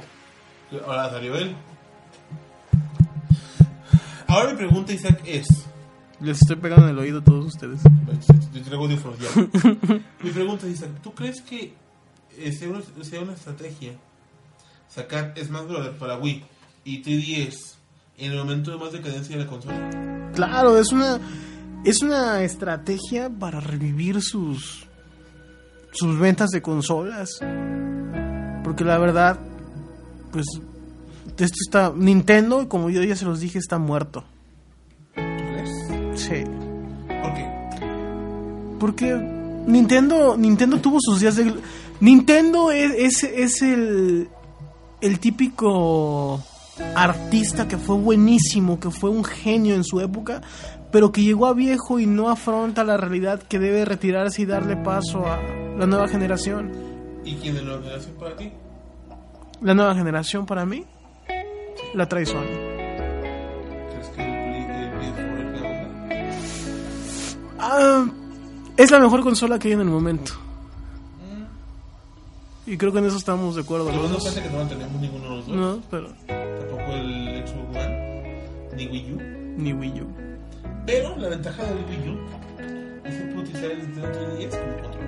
[0.85, 1.57] Ahora salió él.
[4.33, 5.45] Ahora mi pregunta, Isaac, es.
[6.19, 7.81] Les estoy pegando en el oído a todos ustedes.
[8.51, 9.29] Yo traigo audífonos ya.
[10.23, 11.75] mi pregunta es, Isaac, ¿tú crees que
[12.39, 13.93] eh, sea, una, sea una estrategia
[14.89, 15.87] sacar Smash Bros.
[15.99, 16.43] para Wii
[16.83, 17.75] y 3DS
[18.17, 20.31] en el momento de más decadencia de la consola?
[20.33, 21.19] Claro, es una
[21.85, 24.87] es una estrategia para revivir sus
[25.91, 27.29] sus ventas de consolas.
[28.63, 29.39] Porque la verdad
[30.31, 30.47] pues
[31.37, 34.23] esto está Nintendo, como yo ya se los dije, está muerto.
[35.15, 35.69] ¿Tú crees?
[36.15, 36.43] Sí.
[37.21, 37.49] ¿Por qué?
[38.79, 39.15] Porque
[39.67, 41.53] Nintendo Nintendo tuvo sus días de
[41.99, 44.29] Nintendo es, es, es el
[45.01, 46.41] el típico
[46.95, 50.41] artista que fue buenísimo, que fue un genio en su época,
[50.91, 54.77] pero que llegó a viejo y no afronta la realidad que debe retirarse y darle
[54.77, 55.41] paso a
[55.77, 56.71] la nueva generación.
[57.25, 58.51] ¿Y quién es la generación para ti?
[59.61, 60.85] La nueva generación para mí
[61.93, 62.39] la trae Sony.
[63.91, 65.85] ¿Crees que el, Play- el PS4 es la onda?
[67.59, 68.05] Ah,
[68.77, 70.33] es la mejor consola que hay en el momento.
[72.65, 73.87] Y creo que en eso estamos de acuerdo.
[73.87, 75.55] Pero no cuenta que no tenemos ninguno de los dos.
[75.55, 78.43] No, pero Tampoco el Xbox One,
[78.77, 79.21] ni Wii U.
[79.57, 80.07] ni Wii U.
[80.85, 82.19] Pero la ventaja del Wii U
[83.05, 85.05] es que puede utilizar el Nintendo 3DS como control.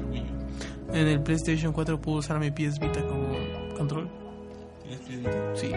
[0.00, 0.94] El Wii U.
[0.96, 3.28] En el PlayStation 4 puedo usar mi PS Vita como
[3.76, 4.08] control.
[5.54, 5.70] Sí.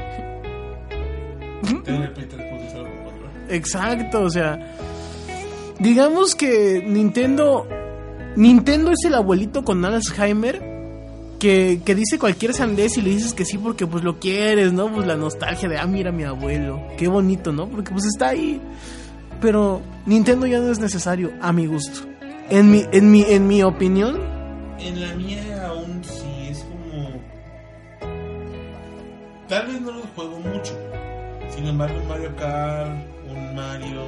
[1.84, 3.30] Tengo el Play 3, puedo utilizarlo como control.
[3.50, 4.78] Exacto, o sea,
[5.80, 7.68] digamos que Nintendo
[8.36, 10.62] Nintendo es el abuelito con Alzheimer
[11.40, 14.92] que, que dice cualquier sandés y le dices que sí porque pues lo quieres, ¿no?
[14.92, 17.68] Pues la nostalgia de, ah, mira mi abuelo, qué bonito, ¿no?
[17.68, 18.62] Porque pues está ahí.
[19.42, 22.08] Pero Nintendo ya no es necesario, a mi gusto.
[22.50, 24.20] En mi, en mi, en mi opinión,
[24.80, 26.02] En la mía aún
[29.54, 30.74] Tal vez no lo juego mucho.
[31.56, 32.90] Sin embargo, un Mario Kart,
[33.30, 34.02] un Mario.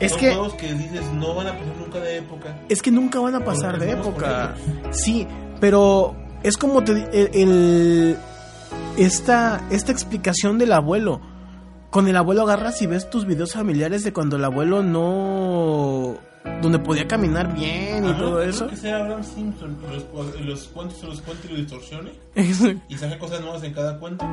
[0.00, 2.56] Es son que- juegos que dices no van a pasar nunca de época.
[2.68, 4.54] es que nunca van a pasar de época.
[4.90, 5.26] Sí,
[5.60, 6.92] pero es como te,
[7.40, 8.16] el-
[8.96, 11.20] esta, esta explicación del abuelo.
[11.90, 16.16] Con el abuelo agarras y ves tus videos familiares de cuando el abuelo no...
[16.62, 18.66] donde podía caminar bien y Ajá, todo eso.
[18.68, 22.10] que sea Abraham Simpson, los, los cuentos se los cuenta y los distorsione
[22.88, 24.24] y saca cosas nuevas en cada cuento.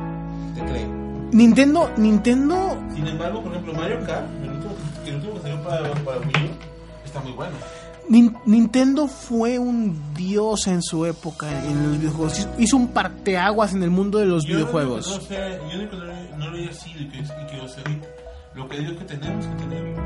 [0.54, 0.88] Te creo.
[1.32, 4.74] Nintendo, Nintendo Sin embargo, por ejemplo, Mario Kart, el último
[5.06, 7.52] el último que salió para, para Wii U, está muy bueno.
[8.08, 12.48] Nin- Nintendo fue un dios en su época en los videojuegos.
[12.58, 15.08] Hizo- un parteaguas en el mundo de los Yo no digo videojuegos.
[15.08, 18.08] No sé, yo digo no, no lo sido y que, que lo sé ahorita.
[18.54, 20.02] Lo que digo es que tenemos que tenerlo.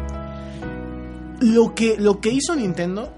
[1.41, 3.13] Lo que, lo que hizo Nintendo,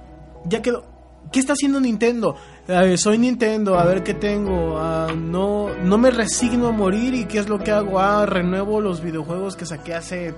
[0.45, 0.85] ya quedó.
[1.31, 2.37] ¿Qué está haciendo Nintendo?
[2.67, 4.79] Eh, soy Nintendo, a ver qué tengo.
[4.79, 8.01] Ah, no, no me resigno a morir y qué es lo que hago.
[8.01, 10.35] Ah, renuevo los videojuegos que saqué hace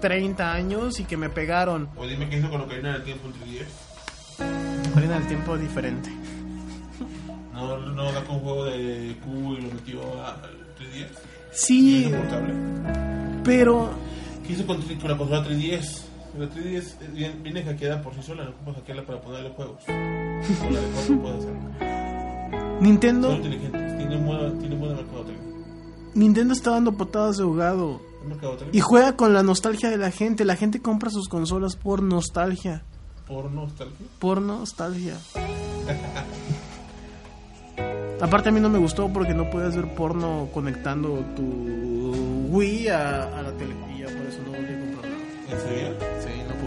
[0.00, 1.88] 30 años y que me pegaron.
[1.96, 3.66] O dime qué hizo con Ocarina del Tiempo entre 10.
[4.90, 6.10] Ocarina del tiempo diferente.
[7.52, 11.06] No, no sacó un juego de Q y lo metió a 3DS.
[11.52, 12.12] Sí,
[13.44, 13.90] pero
[14.44, 16.02] ¿Qué hizo con, con la consola 3DS?
[16.38, 19.82] La 3DS eh, viene, viene hackeada por sí sola, no ocupas hackearla para ponerle juegos.
[19.86, 21.60] Con la de cuatro puedes hacerlo.
[21.78, 25.42] Son Nintendo, inteligentes, tienen buena, tienen buena mercadotecnia.
[26.14, 28.00] Nintendo está dando patadas de ahogado.
[28.72, 30.44] Y juega con la nostalgia de la gente.
[30.44, 32.82] La gente compra sus consolas por nostalgia.
[33.26, 34.06] por nostalgia.
[34.18, 35.16] Por nostalgia.
[38.20, 41.42] Aparte a mí no me gustó porque no puedes ver porno conectando tu
[42.50, 43.74] Wii a, a la tele.
[43.94, 45.22] Y ya por eso no volví a comprar nada.
[45.50, 45.96] ¿En serio?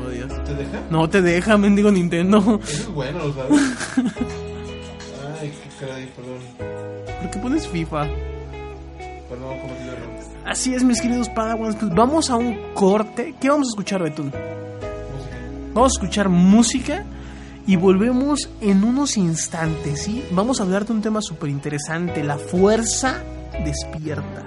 [0.05, 0.43] Podías.
[0.43, 0.81] ¿Te deja?
[0.89, 2.59] No te deja, mendigo Nintendo.
[2.63, 3.61] Eso es bueno, sabes.
[5.41, 6.39] Ay, qué caray, perdón.
[7.21, 8.03] ¿Por qué pones FIFA?
[9.29, 10.09] Perdón, cometí el error.
[10.45, 11.75] Así es, mis queridos Padawans.
[11.77, 13.33] Pues vamos a un corte.
[13.41, 14.27] ¿Qué vamos a escuchar, Betún?
[14.27, 15.71] Música.
[15.73, 17.03] Vamos a escuchar música
[17.67, 20.23] y volvemos en unos instantes, ¿sí?
[20.31, 23.23] Vamos a hablar de un tema súper interesante, la fuerza
[23.63, 24.43] despierta.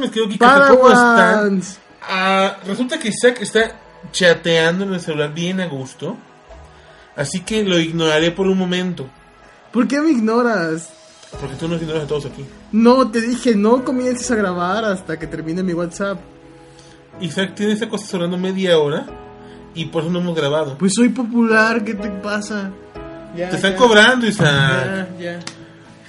[0.00, 0.68] ¿Qué pasa, mis queridos geekers?
[0.70, 1.62] ¿Cómo están?
[2.02, 3.72] Ah, resulta que Isaac está
[4.12, 6.16] chateando en el celular bien a gusto.
[7.16, 9.06] Así que lo ignoraré por un momento.
[9.72, 10.90] ¿Por qué me ignoras?
[11.40, 12.44] Porque tú nos ignoras a todos aquí.
[12.72, 16.18] No, te dije, no comiences a grabar hasta que termine mi WhatsApp.
[17.20, 19.06] Isaac tiene esta cosa sonando media hora.
[19.74, 20.76] Y por eso no hemos grabado.
[20.78, 22.70] Pues soy popular, ¿qué te pasa?
[23.36, 23.76] Ya, Te están ya.
[23.76, 25.08] cobrando, Isaac.
[25.20, 25.40] Ya, ya.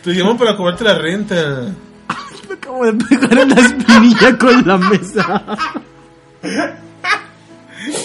[0.04, 1.68] Te llaman para cobrarte la renta.
[2.62, 5.58] Me acabo de pegar una espinilla con la mesa.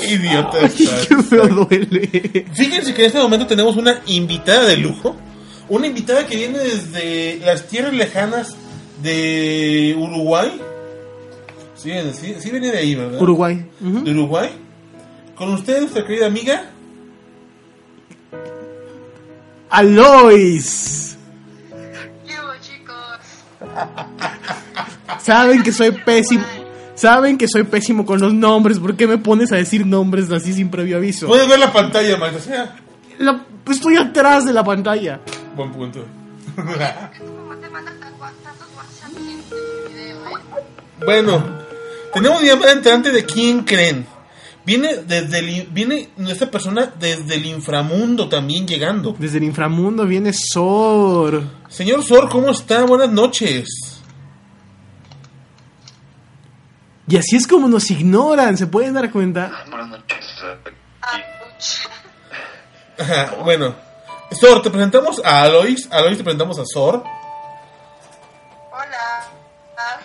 [0.09, 0.59] Idiota.
[0.62, 2.47] Ay, qué feo duele.
[2.55, 5.14] Fíjense que en este momento tenemos una invitada de lujo.
[5.69, 8.57] Una invitada que viene desde las tierras lejanas
[9.03, 10.59] de Uruguay.
[11.75, 13.21] Sí, sí, sí viene de ahí, ¿verdad?
[13.21, 13.66] Uruguay.
[13.81, 14.51] De Uruguay.
[15.35, 16.71] Con usted, nuestra querida amiga.
[19.69, 21.19] Alois.
[22.27, 24.31] ¿Qué hubo, chicos?
[25.27, 26.45] Saben que soy pésimo.
[26.95, 28.79] Saben que soy pésimo con los nombres.
[28.79, 31.27] ¿Por qué me pones a decir nombres así sin previo aviso?
[31.27, 32.37] Puedes ver la pantalla, Max.
[32.37, 32.77] O sea,
[33.19, 35.19] La- estoy atrás de la pantalla.
[35.57, 36.05] buen punto.
[41.05, 41.45] Bueno,
[42.15, 44.07] tenemos llamada entrante de quién creen.
[44.65, 49.15] Viene desde el, viene esta persona desde el inframundo también llegando.
[49.19, 51.43] Desde el inframundo viene Sor.
[51.69, 52.85] Señor Sor, ¿cómo está?
[52.85, 53.96] Buenas noches.
[57.09, 58.57] Y así es como nos ignoran.
[58.57, 59.64] ¿Se pueden dar cuenta?
[59.71, 60.27] Buenas noches.
[61.03, 61.88] Ouch.
[62.99, 63.75] Ajá, bueno,
[64.33, 65.88] Sor, te presentamos a Alois.
[65.92, 67.05] Alois, te presentamos a Sor.
[68.73, 69.29] Hola.
[69.77, 69.99] Ah,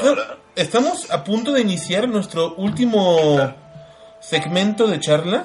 [0.00, 0.38] Hola.
[0.56, 3.54] estamos a punto de iniciar nuestro último
[4.20, 5.44] segmento de charla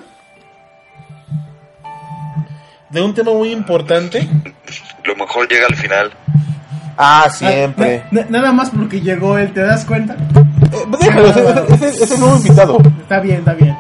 [2.89, 4.27] de un tema muy importante.
[5.03, 6.11] Lo mejor llega al final.
[7.03, 7.27] Ah,
[8.11, 10.13] Na- na- nada más porque llegó él, ¿te das cuenta?
[10.13, 11.27] Eh, déjalo,
[11.73, 12.77] es- es el nuevo invitado.
[13.01, 13.75] Está bien, está bien.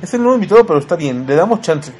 [0.00, 1.26] Es el nuevo invitado, pero está bien.
[1.26, 1.92] Le damos chance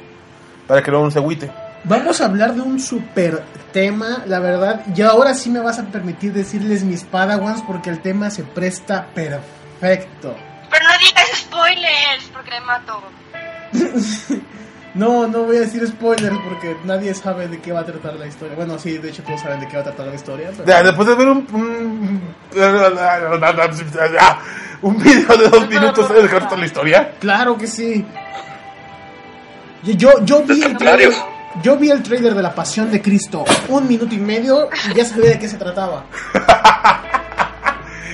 [0.67, 1.51] para que luego no se agüite.
[1.83, 4.81] Vamos a hablar de un super tema, la verdad.
[4.95, 9.07] Y ahora sí me vas a permitir decirles mis padawans porque el tema se presta
[9.13, 10.35] perfecto.
[10.69, 13.01] Pero no digas spoilers porque me mato.
[14.93, 18.25] No, no voy a decir spoilers porque nadie sabe de qué va a tratar la
[18.25, 18.55] historia.
[18.55, 20.49] Bueno, sí, de hecho todos saben de qué va a tratar la historia.
[20.55, 22.21] pero- Ya, después de ver un, un,
[24.81, 27.11] un video de dos minutos, ¿sabes de qué va a tratar la historia?
[27.19, 28.05] Claro que sí.
[29.83, 31.11] Yo, yo, vi el trailer,
[31.61, 35.05] yo vi el trailer de la Pasión de Cristo, un minuto y medio y ya
[35.05, 36.05] sabía de qué se trataba.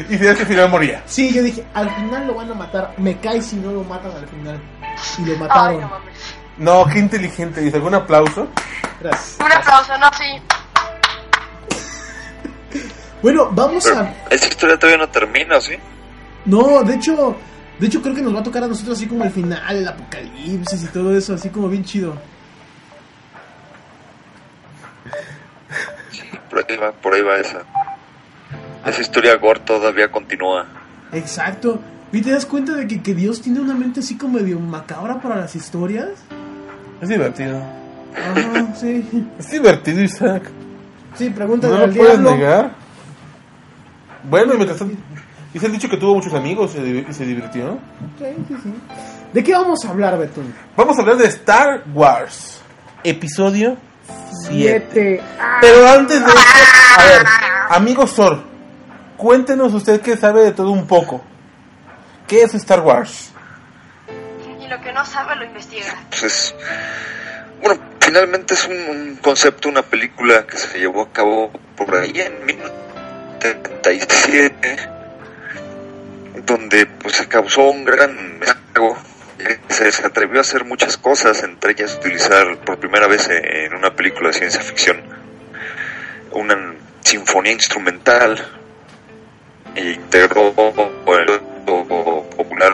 [0.09, 1.03] Y es que al final moría.
[1.05, 2.93] Sí, yo dije, al final lo van a matar.
[2.97, 4.59] Me cae si no lo matan al final.
[5.19, 5.81] Y lo Ay, mataron.
[5.81, 6.13] no mames.
[6.57, 7.61] No, qué inteligente.
[7.61, 8.47] Dice, ¿algún aplauso?
[9.01, 9.37] Gracias.
[9.39, 10.41] Un aplauso, no, sí.
[13.21, 14.13] Bueno, vamos Pero a.
[14.29, 15.75] esta historia todavía no termina, ¿sí?
[16.43, 17.33] No, de hecho,
[17.79, 19.87] de hecho creo que nos va a tocar a nosotros así como el final, el
[19.87, 22.17] apocalipsis y todo eso, así como bien chido.
[26.49, 27.63] Por ahí va, por ahí va esa.
[28.85, 30.65] Esa historia gore todavía continúa.
[31.13, 31.79] Exacto.
[32.13, 35.19] ¿Y te das cuenta de que, que Dios tiene una mente así como medio macabra
[35.19, 36.09] para las historias?
[37.01, 37.59] Es divertido.
[38.15, 39.03] Ajá, sí.
[39.39, 40.43] Es divertido, Isaac.
[41.15, 42.35] Sí, pregúntale No lo puedes diablo.
[42.35, 42.71] negar.
[44.29, 44.95] Bueno, y mientras tanto,
[45.51, 47.79] dice el dicho que tuvo muchos amigos y se, divirtió.
[48.19, 48.73] Sí, sí, sí.
[49.33, 50.53] ¿De qué vamos a hablar, Betún?
[50.77, 52.61] Vamos a hablar de Star Wars,
[53.03, 53.75] episodio
[54.47, 54.87] 7.
[54.91, 55.21] Siete.
[55.61, 56.39] Pero antes de eso,
[56.99, 57.25] a ver,
[57.71, 58.43] amigo Sor,
[59.17, 61.21] cuéntenos usted que sabe de todo un poco.
[62.27, 63.31] ¿Qué es Star Wars?
[64.61, 65.93] Y lo que no sabe lo investiga.
[66.09, 66.55] Pues es-
[67.61, 72.19] bueno, finalmente es un, un concepto, una película que se llevó a cabo por ahí
[72.19, 74.77] en 1977,
[76.45, 78.97] donde pues se causó un gran estrago.
[79.69, 83.93] Se, se atrevió a hacer muchas cosas, entre ellas utilizar por primera vez en una
[83.95, 85.01] película de ciencia ficción
[86.31, 88.39] una sinfonía instrumental
[89.75, 90.53] e integró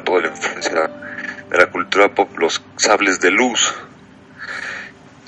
[0.03, 0.89] toda la influencia
[1.49, 3.73] de la cultura pop, los sables de luz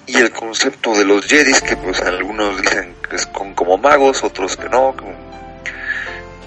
[0.08, 4.24] y el concepto de los Jedis, que pues algunos dicen que es con, como magos,
[4.24, 4.94] otros que no.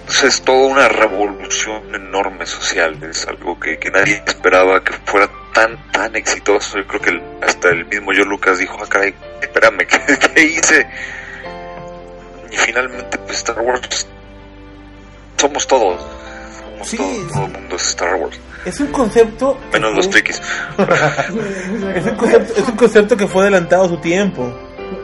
[0.07, 5.31] pues, es toda una revolución enorme social, es algo que, que nadie esperaba que fuera
[5.53, 6.79] tan, tan exitoso.
[6.79, 10.87] Yo creo que hasta el mismo Joe Lucas dijo, ah, caray, espérame, ¿qué, qué hice?
[12.53, 14.07] Y finalmente, pues Star Wars,
[15.37, 16.03] somos todos.
[16.83, 19.59] Sí, todo el mundo es Star Wars, Es un concepto.
[19.71, 20.43] que menos los triquis.
[21.95, 24.53] Es un, concepto, es un concepto que fue adelantado a su tiempo.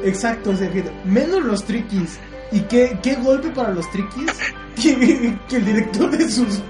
[0.05, 0.71] Exacto, o sea,
[1.05, 2.19] menos los triquis.
[2.53, 4.31] ¿Y qué, qué golpe para los triquis?
[4.81, 6.63] Que, que el director de sus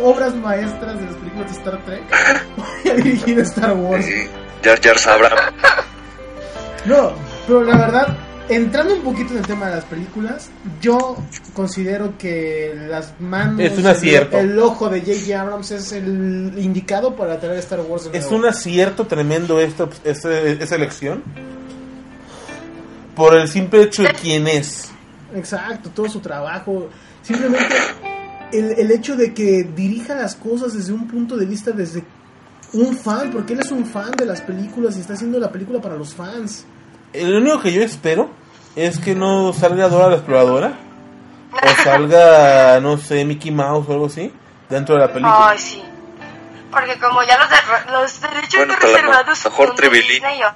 [0.00, 2.02] obras maestras de las películas de Star Trek
[2.56, 4.06] vaya a dirigir Star Wars.
[4.06, 4.26] Sí,
[4.64, 5.52] Jar Jar sabrá.
[6.86, 7.12] No,
[7.46, 8.16] pero la verdad,
[8.50, 11.16] entrando un poquito en el tema de las películas, yo
[11.54, 14.38] considero que las manos, Es un acierto.
[14.38, 15.40] el, el ojo de J.J.
[15.40, 18.10] Abrams es el indicado para traer Star Wars.
[18.10, 18.38] de Es nuevo.
[18.38, 21.22] un acierto tremendo esta, esta, esa elección.
[23.14, 24.90] Por el simple hecho de quién es.
[25.34, 26.88] Exacto, todo su trabajo.
[27.22, 27.74] Simplemente
[28.52, 32.02] el, el hecho de que dirija las cosas desde un punto de vista desde
[32.72, 35.80] un fan, porque él es un fan de las películas y está haciendo la película
[35.80, 36.64] para los fans.
[37.12, 38.30] Lo único que yo espero
[38.76, 40.72] es que no salga Dora la exploradora.
[41.52, 44.32] O salga, no sé, Mickey Mouse o algo así.
[44.68, 45.48] Dentro de la película.
[45.50, 45.82] Ay, sí.
[46.70, 49.74] Porque como ya los, de- los derechos Bueno, reservados mejor.
[49.90, 50.46] Disney, yo-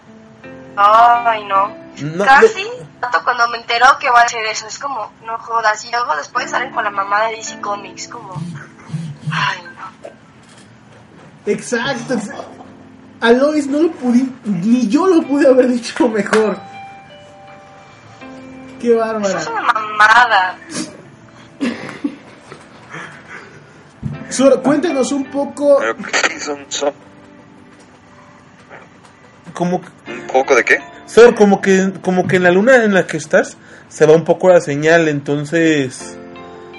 [0.77, 1.85] Ay, no.
[2.03, 2.67] No, Casi,
[3.01, 5.85] tanto cuando me enteró que va a hacer eso, es como, no jodas.
[5.85, 8.35] Y luego después salen con la mamá de DC Comics, como,
[9.31, 10.11] ay, no.
[11.53, 12.15] Exacto.
[12.15, 12.31] ex-
[13.21, 16.59] Alois no lo pude, ni yo lo pude haber dicho mejor.
[18.85, 19.41] Qué Eso bárbara.
[19.41, 20.59] es una mamada.
[24.29, 25.79] Sor, cuéntanos un poco.
[25.81, 25.97] Pero
[26.31, 26.93] sí, son, son
[29.53, 30.79] Como, que- un poco de qué.
[31.07, 33.57] Sor, como que, como que en la luna en la que estás
[33.89, 36.17] se va un poco la señal, entonces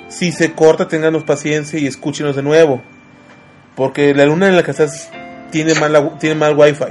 [0.09, 2.83] si se corta, ténganos paciencia y escúchenos de nuevo.
[3.75, 5.09] Porque la luna en la que estás
[5.51, 6.83] tiene mal, tiene mal wifi.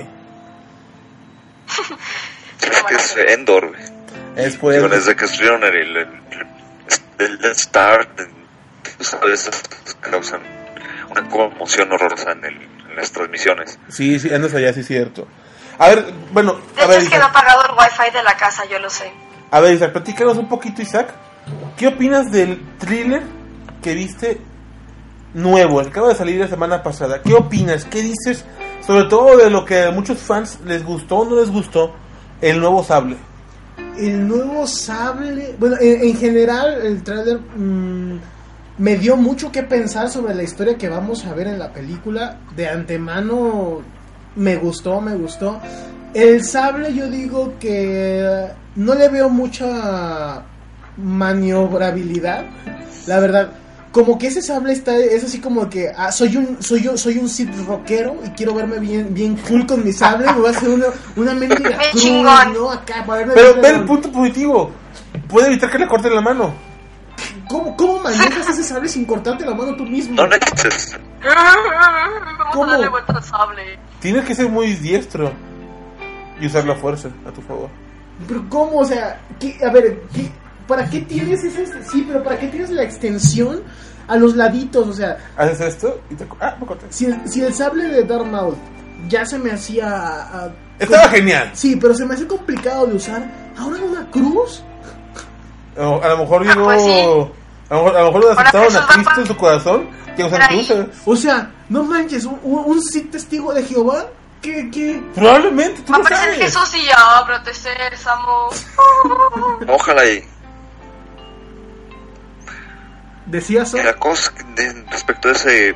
[2.61, 3.94] Es que es Endor, güey.
[4.37, 4.89] Es por eso.
[4.89, 6.09] desde que estuvieron el, el,
[7.19, 7.55] el,
[9.01, 9.63] sabes, esas
[10.01, 10.41] causan
[11.11, 13.79] una conmoción horrorosa en, el, en las transmisiones.
[13.89, 15.27] Sí, sí, andas allá, sí es cierto.
[15.79, 18.23] A ver, bueno, De a hecho ver, es que no ha pagado el wifi de
[18.23, 19.13] la casa, yo lo sé.
[19.51, 21.13] a ver, Isaac, platícanos un poquito, Isaac.
[21.77, 23.23] ¿Qué opinas del thriller
[23.83, 24.41] que viste
[25.35, 27.23] nuevo, el que acaba de salir la semana pasada?
[27.23, 27.85] ¿Qué opinas?
[27.85, 28.45] ¿Qué dices?
[28.87, 31.95] Sobre todo de lo que a muchos fans les gustó o no les gustó,
[32.41, 33.17] el nuevo sable.
[33.99, 35.55] El nuevo sable.
[35.59, 38.19] Bueno, en, en general, el trailer mm,
[38.79, 42.39] me dio mucho que pensar sobre la historia que vamos a ver en la película.
[42.57, 43.83] De antemano,
[44.37, 45.61] me gustó, me gustó.
[46.13, 50.43] El sable, yo digo que no le veo mucha
[50.97, 52.45] maniobrabilidad.
[53.07, 53.51] La verdad,
[53.95, 57.17] como que ese sable está es así como que ah, soy un soy yo soy
[57.19, 60.51] un Sith rockero y quiero verme bien bien cool con mi sable, me voy a
[60.51, 62.53] hacer una una cruz, chingón.
[62.55, 62.71] ¿no?
[62.71, 64.73] Acá para verme Pero ve el punto positivo.
[65.29, 66.53] Puede evitar que le corten la mano.
[67.49, 70.17] ¿Cómo, ¿Cómo manejas ese sable sin cortarte la mano tú mismo?
[70.17, 70.29] No
[72.53, 72.67] ¿Cómo?
[72.67, 73.79] darle vuelta al sable.
[74.01, 75.33] Tienes que ser muy diestro
[76.41, 77.69] y usar la fuerza a tu favor.
[78.27, 78.79] Pero ¿cómo?
[78.81, 80.31] O sea, ¿qué- a ver, ¿qué-
[80.67, 83.63] ¿para qué tienes ese sí, pero para qué tienes la extensión
[84.09, 84.89] a los laditos?
[84.89, 86.27] O sea, Haces esto y te.
[86.41, 86.87] Ah, me corté.
[86.91, 88.57] si el, si el sable de Darth Maul
[89.09, 90.49] ya se me hacía ah,
[90.79, 91.51] Estaba genial.
[91.55, 93.31] Sí, pero se me hace complicado de usar.
[93.57, 94.63] Ahora una cruz.
[95.77, 96.65] A lo mejor Ah, llegó.
[96.67, 96.91] pues sí.
[97.71, 100.25] A lo mejor, a lo mejor le Ahora aceptaron a Cristo en su corazón que
[100.25, 100.87] usan cruces.
[101.05, 104.07] O sea, no manches, un, un, Sith testigo de Jehová.
[104.43, 105.03] ¿Qué, qué?
[105.15, 106.37] Probablemente, tú a no sabes.
[106.39, 108.49] Jesús y ya, ábrate sésamo.
[109.69, 110.23] Ojalá y
[113.27, 113.77] Decía eso.
[113.83, 115.75] la cosa de- respecto a ese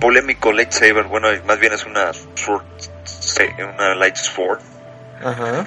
[0.00, 2.64] polémico lightsaber, bueno, más bien es una sword,
[3.76, 4.60] una light sword.
[5.24, 5.66] Ajá.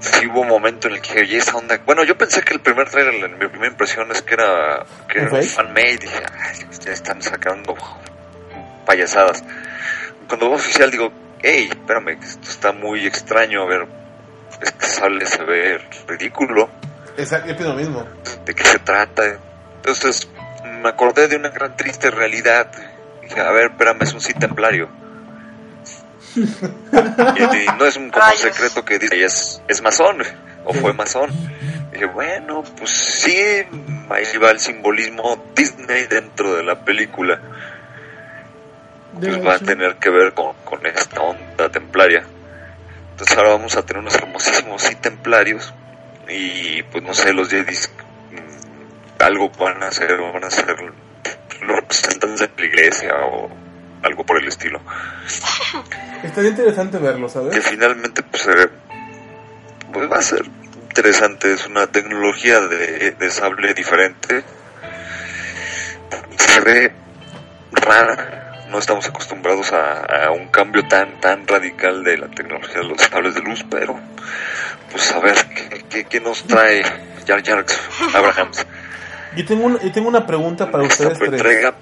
[0.00, 1.78] Sí hubo un momento en el que oye esa onda.
[1.86, 5.18] Bueno, yo pensé que el primer trailer, la- mi primera impresión es que era, que
[5.20, 5.50] ¿Un era fake?
[5.50, 5.96] fan-made.
[5.98, 7.76] Dije, "Ay, ya están sacando
[8.84, 9.44] payasadas.
[10.26, 13.62] Cuando veo oficial digo, hey, espérame, esto está muy extraño.
[13.62, 13.86] A ver,
[14.60, 16.68] es que sale, se ve ridículo.
[17.16, 18.08] Exacto, yo pienso lo mismo.
[18.44, 19.22] ¿De qué se trata?
[19.82, 20.28] Entonces
[20.80, 22.70] me acordé de una gran triste realidad.
[23.20, 24.88] Dije, a ver, espérame, es un sí templario.
[26.36, 28.40] y, y no es un como Rayos.
[28.40, 30.22] secreto que dice, es, es masón,
[30.64, 31.30] o fue masón.
[31.92, 33.36] dije, bueno, pues sí,
[34.08, 37.40] ahí va el simbolismo Disney dentro de la película.
[39.20, 42.22] Pues va a tener que ver con, con esta onda templaria.
[43.10, 45.74] Entonces ahora vamos a tener unos hermosísimos sí templarios.
[46.28, 48.11] Y pues no sé, los Jedis mm,
[49.22, 50.66] algo van a hacer, van a ser
[51.62, 53.50] los representantes de la iglesia o
[54.02, 54.80] algo por el estilo.
[56.22, 57.66] Estaría interesante verlo, Que ¿sabes?
[57.68, 58.48] finalmente pues,
[59.92, 60.42] pues va a ser
[60.82, 64.42] interesante, es una tecnología de, de sable diferente.
[66.36, 66.92] Se ve
[67.72, 72.84] rara, no estamos acostumbrados a, a un cambio tan tan radical de la tecnología de
[72.84, 73.98] los sables de luz, pero
[74.90, 76.82] pues a ver qué, qué- qué nos trae
[77.26, 77.64] Jar Jar
[78.14, 78.66] Abrahams.
[79.36, 81.32] Yo tengo, una, yo tengo una pregunta para ustedes tres.
[81.32, 81.74] entrega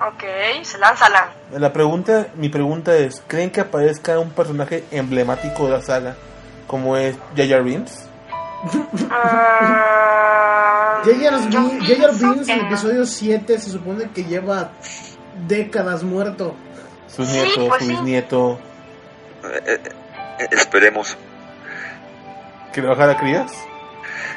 [0.00, 0.22] Ok,
[0.62, 1.28] se lánzala.
[1.52, 6.16] La pregunta, mi pregunta es, ¿creen que aparezca un personaje emblemático de la saga
[6.66, 8.08] como es Jar Binks?
[9.10, 14.70] Ah, pienso Binks en episodio 7 se supone que lleva
[15.46, 16.54] décadas muerto.
[17.08, 17.92] Sus Sí, nietos, pues su sí.
[17.92, 18.58] bisnieto,
[19.44, 19.80] eh,
[20.38, 21.16] eh, esperemos.
[22.72, 23.52] que le bajara crías.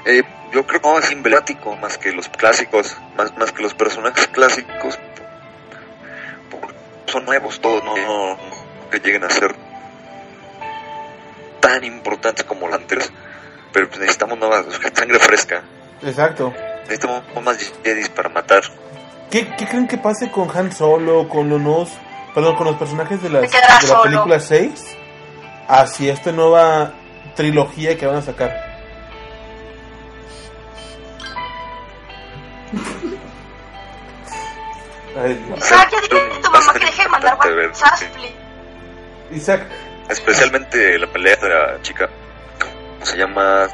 [0.05, 0.21] Eh,
[0.57, 4.27] yo creo que no es emblemático más que los clásicos, más, más que los personajes
[4.27, 4.97] clásicos.
[7.05, 9.53] son nuevos todos, no, no- no que lleguen a ser
[11.59, 13.11] tan importantes como los anteriores.
[13.71, 15.61] Pero pues necesitamos nuevas, sangre fresca.
[16.03, 16.53] Exacto.
[16.83, 18.63] Necesitamos más Jedis para matar.
[19.29, 21.89] ¿Qué, qué creen que pase con Han Solo, con los nuevos,
[22.33, 24.03] perdón, con los personajes de, las, de la solo.
[24.03, 24.95] película 6
[25.67, 26.93] hacia esta nueva
[27.35, 28.66] trilogía que van a sacar?
[35.19, 37.99] Ay, Isaac, ya dile a tu mamá que deje de mandar WhatsApp.
[39.31, 39.61] Isaac,
[40.09, 42.07] Especialmente la pelea de la chica.
[42.93, 43.67] ¿Cómo se llama?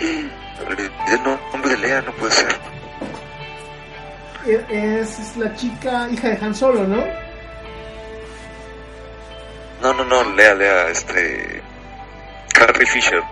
[0.00, 2.48] El nombre de Lea no puede ser.
[4.46, 4.64] E-
[5.00, 7.04] Es, es la chica hija de Han Solo, ¿no?
[9.82, 11.62] No, no, no, Lea, Lea, este.
[12.52, 13.22] Carrie Fisher.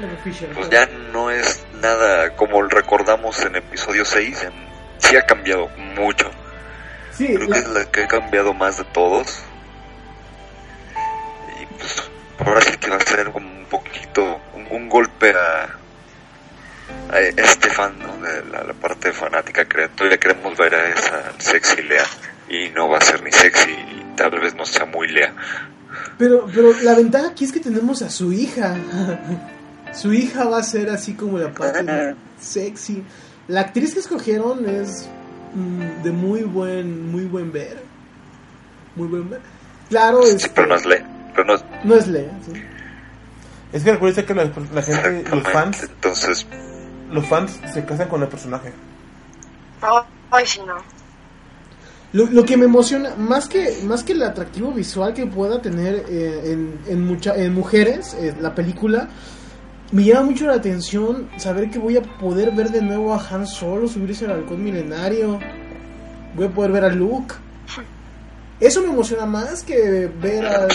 [0.00, 0.50] Carrie Fisher.
[0.50, 4.42] Pues ya no es nada como recordamos en episodio 6.
[4.44, 4.66] en-
[4.98, 6.30] Sí ha cambiado mucho.
[7.12, 9.42] Sí, Creo que la- es la que ha cambiado más de todos.
[11.60, 12.02] Y pues
[12.38, 17.68] ahora sí que va a ser como un poquito, un, un golpe a, a este
[17.70, 18.16] fan, ¿no?
[18.26, 22.04] De la, la parte fanática que todavía queremos ver a esa sexy Lea.
[22.48, 25.32] Y no va a ser ni sexy y tal vez no sea muy Lea.
[26.18, 28.74] Pero, pero la ventaja aquí es que tenemos a su hija.
[29.92, 33.02] su hija va a ser así como la parte sexy.
[33.48, 35.08] La actriz que escogieron es
[35.54, 37.82] mm, de muy buen, muy buen ver.
[38.94, 39.40] Muy buen ver.
[39.88, 41.06] Claro, Sí, este, pero no es Lea.
[41.34, 42.30] Pero no es no es Lea.
[42.44, 42.60] sí.
[43.72, 46.46] Es que recuerda que la, la gente, los fans, Entonces,
[47.10, 48.72] los fans se casan con el personaje.
[50.30, 50.76] Ay, sí, no.
[52.12, 56.04] Lo, lo que me emociona, más que, más que el atractivo visual que pueda tener
[56.08, 59.08] eh, en, en, mucha, en mujeres, eh, la película,
[59.92, 63.46] me llama mucho la atención saber que voy a poder ver de nuevo a Han
[63.46, 65.38] Solo subirse al halcón milenario.
[66.34, 67.34] Voy a poder ver a Luke.
[68.58, 70.66] Eso me emociona más que ver a,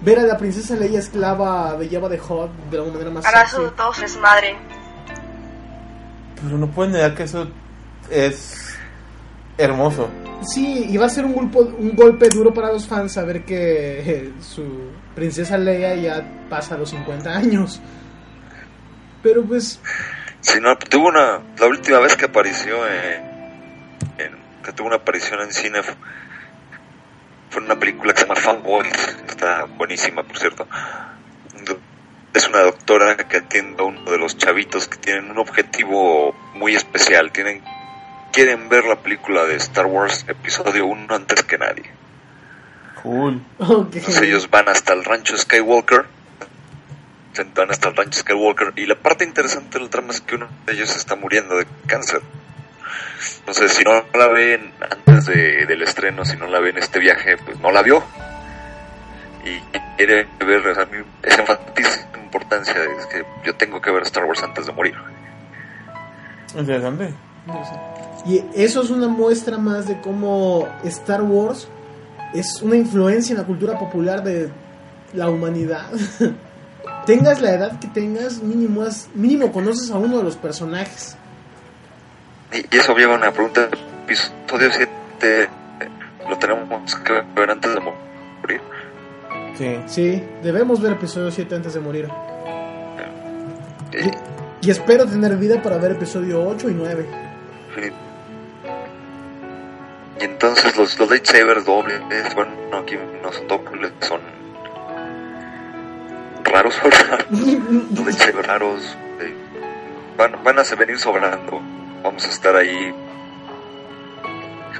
[0.00, 3.46] ver a la princesa Leia esclava de Java de Hot de la manera más Hará
[3.46, 3.56] sexy.
[3.56, 4.56] su todo su desmadre.
[6.42, 7.48] Pero no pueden negar que eso
[8.10, 8.78] es
[9.58, 10.08] hermoso.
[10.40, 11.50] Sí, va a ser un
[11.94, 14.64] golpe, duro para los fans saber que eh, su
[15.14, 17.80] princesa Leia ya pasa los 50 años.
[19.22, 19.80] Pero pues,
[20.40, 25.52] si no, tuvo una, la última vez que apareció en, que tuvo una aparición en
[25.52, 25.94] cine fue,
[27.50, 30.68] fue una película que se llama Fanboys, está buenísima por cierto.
[32.32, 36.76] Es una doctora que atiende a uno de los chavitos que tienen un objetivo muy
[36.76, 37.62] especial, tienen
[38.38, 41.90] quieren ver la película de Star Wars episodio 1 antes que nadie.
[43.02, 43.42] Cool.
[43.58, 43.96] ok.
[43.96, 46.04] Entonces ellos van hasta el rancho Skywalker.
[47.32, 48.74] se Van hasta el rancho Skywalker.
[48.76, 52.20] Y la parte interesante del trama es que uno de ellos está muriendo de cáncer.
[53.40, 57.00] Entonces, si no la ven antes de- del estreno, si no la ven en este
[57.00, 58.04] viaje, pues no la vio.
[59.44, 59.58] Y
[59.96, 63.80] quiere ver, o sea, a mí esa enfatiza la importancia de es que yo tengo
[63.80, 64.94] que ver Star Wars antes de morir.
[66.56, 67.12] Interesante.
[68.26, 71.68] Y eso es una muestra más de cómo Star Wars
[72.34, 74.50] es una influencia en la cultura popular de
[75.14, 75.86] la humanidad.
[77.06, 81.16] tengas la edad que tengas, mínimo, has- mínimo conoces a uno de los personajes.
[82.52, 83.68] Y, eso lleva a una pregunta.
[84.04, 85.48] Episodio 7
[86.28, 88.60] lo tenemos que ver antes de morir.
[89.56, 89.76] Sí.
[89.86, 92.08] Sí, debemos ver episodio 7 antes de morir.
[93.92, 97.06] Y- Y espero tener vida para ver episodio 8 y 9.
[97.76, 98.07] Y
[100.40, 102.00] entonces los, los lightsabers dobles,
[102.36, 104.20] bueno, no, aquí no son dobles, son
[106.44, 106.80] raros,
[107.30, 109.34] los lightsabers raros, eh,
[110.16, 111.60] van, van a venir sobrando.
[112.04, 112.94] Vamos a estar ahí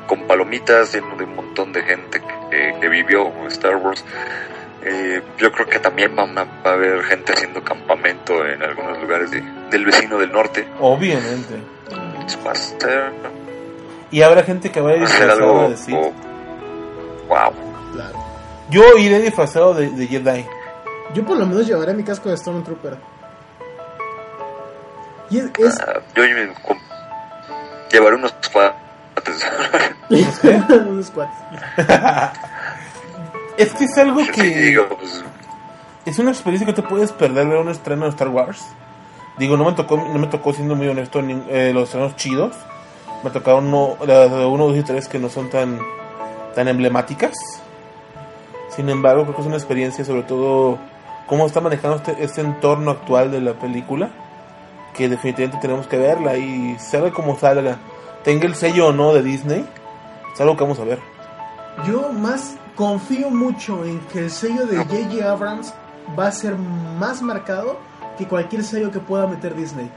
[0.06, 4.04] con palomitas lleno de un montón de gente que, que vivió Star Wars.
[4.84, 9.00] Eh, yo creo que también van a, va a haber gente haciendo campamento en algunos
[9.02, 10.66] lugares de- del vecino del norte.
[10.78, 11.56] Obviamente.
[12.54, 13.10] Ser,
[14.10, 15.68] Y habrá gente que vaya va a ser disfrazada algo...
[15.70, 15.94] de Sith.
[17.28, 17.52] wow.
[17.94, 18.18] Claro.
[18.70, 20.46] Yo iré disfrazado de, de Jedi.
[21.14, 22.96] Yo por lo menos llevaré mi casco de Stormtrooper.
[25.30, 26.52] Y es, es- Ah, yo me
[27.90, 29.46] llevaré unos cuates.
[30.88, 31.36] unos cuates.
[33.58, 35.24] Es que es algo que digo, pues,
[36.06, 38.64] es una experiencia que te puedes perder ver un estreno de Star Wars.
[39.36, 42.54] Digo, no me tocó, no me tocó siendo muy honesto ni- eh, los estrenos chidos.
[43.22, 45.78] Me tocaron uno, las de uno, dos y tres que no son tan,
[46.54, 47.36] tan emblemáticas.
[48.70, 50.78] Sin embargo, creo que es una experiencia, sobre todo,
[51.26, 54.10] cómo está manejando este, este entorno actual de la película.
[54.94, 57.78] Que definitivamente tenemos que verla y salga como salga.
[58.24, 59.66] Tenga el sello o no de Disney,
[60.38, 61.00] es algo que vamos a ver.
[61.84, 65.28] Yo más confío mucho en que el sello de J.J.
[65.28, 65.74] Abrams
[66.16, 67.76] va a ser más marcado
[68.16, 69.90] que cualquier sello que pueda meter Disney.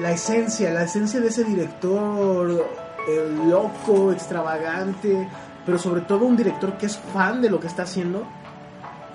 [0.00, 2.66] La esencia, la esencia de ese director
[3.08, 5.26] eh, loco, extravagante,
[5.64, 8.24] pero sobre todo un director que es fan de lo que está haciendo.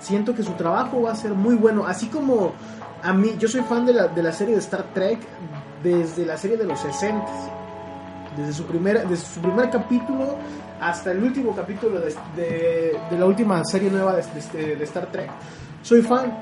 [0.00, 2.52] Siento que su trabajo va a ser muy bueno, así como
[3.02, 5.20] a mí, yo soy fan de la, de la serie de Star Trek
[5.82, 7.24] desde la serie de los 60
[8.36, 10.36] desde su primer, desde su primer capítulo
[10.80, 15.30] hasta el último capítulo de, la última serie nueva de, de- de Star Trek.
[15.82, 16.36] Soy fan.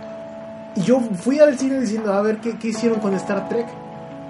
[0.75, 3.67] Y yo fui al cine diciendo, a ver qué, qué hicieron con Star Trek.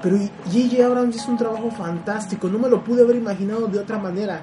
[0.05, 0.85] Pero J.J.
[0.87, 2.47] Abrams hizo un trabajo fantástico.
[2.49, 4.43] No me lo pude haber imaginado de otra manera.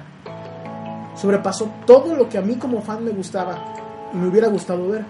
[1.16, 3.56] Sobrepasó todo lo que a mí como fan me gustaba
[4.12, 5.04] y me hubiera gustado ver.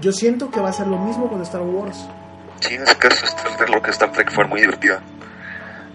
[0.00, 2.06] Yo siento que va a ser lo mismo con Star Wars.
[2.60, 5.00] sí, en ese caso, Star Trek, lo que Star Trek fue muy divertida.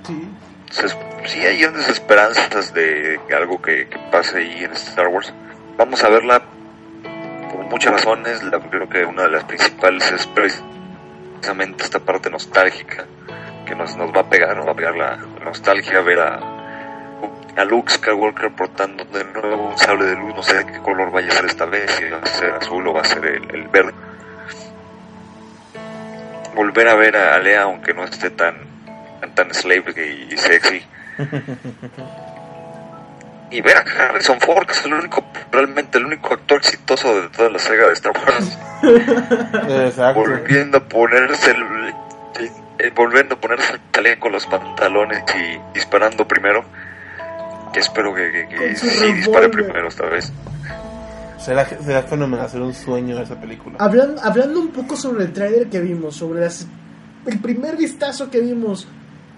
[0.05, 0.27] Sí.
[0.71, 0.87] se-
[1.27, 5.31] sí hay grandes esperanzas de algo que, que pase ahí en Star Wars.
[5.77, 6.41] Vamos a verla
[7.51, 8.43] por muchas razones.
[8.43, 13.05] La, creo que una de las principales es precisamente esta parte nostálgica
[13.71, 15.15] que nos, nos va a pegar, nos va a pegar la,
[15.45, 16.39] nostalgia, ver a,
[17.55, 21.09] a Luke Skywalker portando de nuevo un sable de luz, no sé de qué color
[21.09, 23.49] vaya a ser esta vez, si va a ser azul o va a ser el,
[23.55, 23.93] el verde.
[26.53, 28.57] Volver a ver a Lea, aunque no esté tan,
[29.21, 29.93] tan, tan slave
[30.29, 30.85] y sexy.
[33.53, 37.27] Y ver a Harrison Ford, que es el único, realmente el único actor exitoso de
[37.27, 38.57] toda la saga de Star Wars
[39.67, 40.21] Exacto.
[40.21, 41.61] volviendo a ponerse el,
[42.77, 46.63] el- volviendo a ponerse el chaleco, los pantalones y disparando primero.
[47.73, 50.31] Que espero que, que- que sí dispare primero esta vez.
[51.39, 53.77] Será, será fenomenal, será un sueño esa película.
[53.79, 56.67] Hablando, hablando un poco sobre el tráiler que vimos, sobre las-
[57.25, 58.87] el primer vistazo que vimos,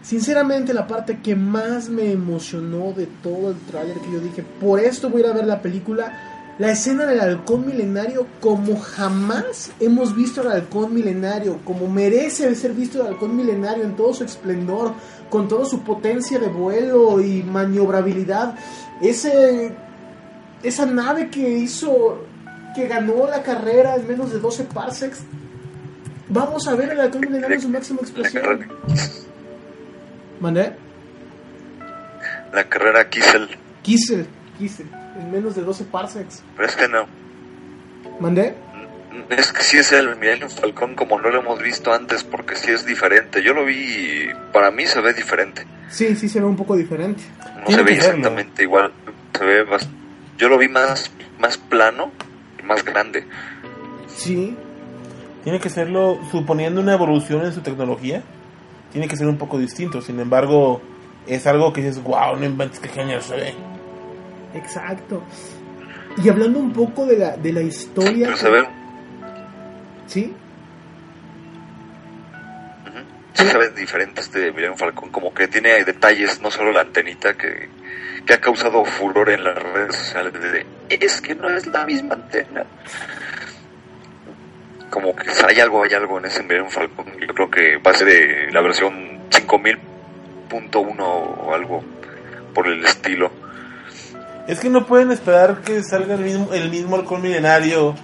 [0.01, 4.79] sinceramente la parte que más me emocionó de todo el tráiler que yo dije, por
[4.79, 9.71] esto voy a ir a ver la película, la escena del halcón milenario como jamás
[9.79, 14.23] hemos visto al halcón milenario, como merece ser visto el halcón milenario en todo su
[14.23, 14.93] esplendor,
[15.29, 18.55] con toda su potencia de vuelo y maniobrabilidad,
[19.01, 19.73] ese
[20.61, 22.23] esa nave que hizo,
[22.75, 25.19] que ganó la carrera en menos de 12 parsecs.
[26.29, 28.67] Vamos a ver el halcón milenario en su máxima expresión.
[30.39, 30.73] ¿Mandé?
[32.53, 33.49] la carrera Kissel,
[33.81, 34.27] Kissel,
[34.57, 34.87] Kissel,
[35.19, 36.43] en menos de 12 parsecs.
[36.55, 37.05] pero este no.
[38.19, 38.55] ¿Mandé?
[39.29, 42.71] Es que sí es el Millennium Falcón como no lo hemos visto antes, porque sí
[42.71, 43.43] es diferente.
[43.43, 45.65] Yo lo vi y para mí se ve diferente.
[45.89, 47.21] Sí, sí se ve un poco diferente.
[47.63, 48.91] No se ve que exactamente igual.
[49.37, 49.87] Se ve bas-
[50.37, 52.11] Yo lo vi más, más plano
[52.59, 53.25] y más grande.
[54.07, 54.57] Sí,
[55.43, 58.23] Tiene que serlo, suponiendo una evolución en su tecnología,
[58.93, 60.01] tiene que ser un poco distinto.
[60.01, 60.81] Sin embargo,
[61.27, 63.53] es algo que dices, wow, no inventes que genial se ve.
[64.53, 65.23] Exacto.
[66.21, 68.33] Y hablando un poco de la, de la historia.
[68.41, 68.67] Pero
[70.07, 70.33] ¿Sí?
[72.85, 72.99] ujú,
[73.33, 75.09] sí se ve diferente este Millennium Falcón.
[75.09, 77.69] Como que tiene detalles, no solo la antenita que,
[78.25, 80.33] que ha causado furor en las redes sociales.
[80.33, 82.65] De, es que no es la misma antena.
[84.89, 87.05] Como que hay algo, hay algo en ese Millennium Falcon.
[87.19, 91.83] Yo creo que va a ser de la versión 5000.1 o algo
[92.53, 93.42] por el estilo.
[94.47, 97.95] Es que no pueden esperar que salga el mismo, el mismo halcón milenario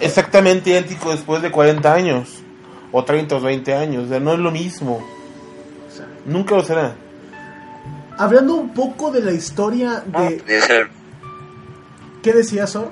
[0.00, 2.42] exactamente idéntico después de 40 años.
[2.92, 4.04] O 30 o 20 años.
[4.04, 5.06] O sea, no es lo mismo.
[6.24, 6.94] Nunca lo será.
[8.18, 10.42] Hablando un poco de la historia No, de...
[12.22, 12.90] ¿Qué decía Sor?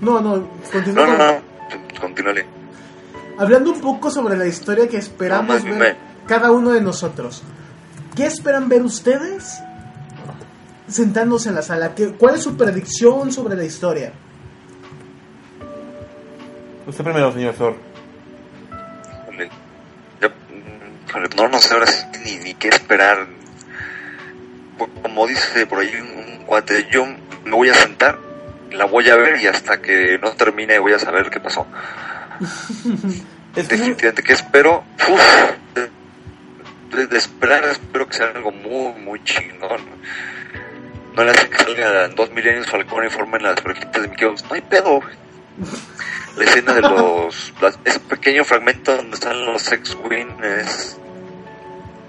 [0.00, 1.06] No, no, continúa.
[1.06, 1.26] No, no, con-
[1.94, 2.46] no, continúale.
[3.38, 5.96] Hablando un poco sobre la historia que esperamos No, más ver
[6.26, 7.42] cada uno de nosotros.
[8.14, 9.58] ¿Qué esperan ver ustedes
[10.90, 11.94] sentándose en la sala?
[11.94, 14.12] ¿Qué, ¿Cuál es su predicción sobre la historia?
[16.86, 17.76] Usted primero, señor Thor.
[21.36, 23.26] No, no sé ahora sí ni, ni qué esperar.
[25.02, 27.04] Como dice por ahí un, un cuate, yo
[27.44, 28.18] me voy a sentar,
[28.72, 31.66] la voy a ver y hasta que no termine voy a saber qué pasó.
[33.56, 34.84] Es que Definitivamente, ¿qué espero?
[35.12, 35.20] Uf,
[35.74, 35.90] de,
[36.96, 39.80] de- de esperar, espero que sea algo muy, muy chingón.
[41.16, 44.44] No le hace que salgan dos milenios Falcón y formen las orejitas de Mickey Mouse.
[44.48, 45.00] No hay pedo.
[46.36, 47.52] La escena de los...
[47.60, 50.98] las- ese pequeño fragmento donde están los X-Wing es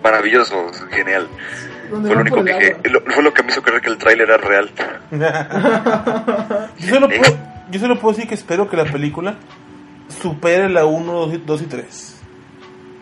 [0.04, 1.28] maravilloso, es genial.
[1.90, 4.38] Fue lo único que, lo- fue lo que me hizo creer que el tráiler era
[4.38, 4.70] real.
[6.80, 7.38] yo, solo puedo,
[7.72, 9.36] yo solo puedo decir que espero que la película
[10.22, 12.16] supere la 1, 2, y- 2 y 3.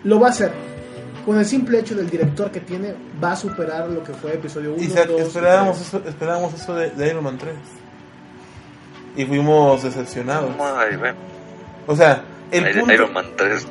[0.05, 0.51] Lo va a hacer.
[1.25, 2.93] Con el simple hecho del director que tiene,
[3.23, 4.83] va a superar lo que fue episodio 1.
[4.83, 7.53] Y sa- esperábamos eso, esperábamos eso de, de Iron Man 3.
[9.17, 10.51] Y fuimos decepcionados.
[10.59, 10.97] Ay.
[11.87, 13.67] O sea, el Iron punto, Iron Man 3.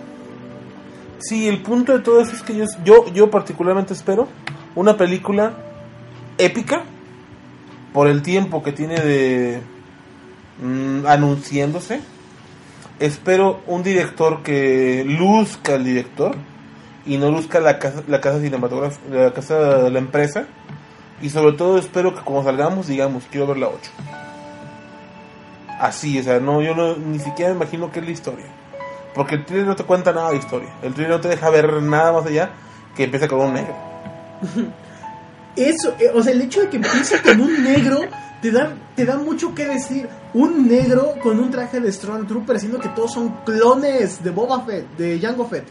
[1.20, 4.28] sí, el punto de todo eso es que yo, yo, yo particularmente espero
[4.74, 5.52] una película
[6.36, 6.82] épica
[7.92, 9.60] por el tiempo que tiene de
[10.62, 12.00] mm, anunciándose.
[13.00, 16.34] Espero un director que luzca el director
[17.08, 20.46] y no luzca la casa, la casa cinematográfica, la casa de la empresa.
[21.22, 23.90] Y sobre todo espero que como salgamos digamos, quiero ver la 8.
[25.80, 28.46] Así, o sea, no, yo no, ni siquiera me imagino qué es la historia.
[29.14, 30.68] Porque el trailer no te cuenta nada de historia.
[30.82, 32.50] El trailer no te deja ver nada más allá
[32.94, 33.74] que empieza con un negro.
[35.56, 38.00] Eso, eh, o sea, el hecho de que empiece con un negro
[38.42, 40.08] te da, te da mucho que decir.
[40.34, 44.86] Un negro con un traje de Stormtrooper, siendo que todos son clones de Boba Fett,
[44.96, 45.64] de Jango Fett.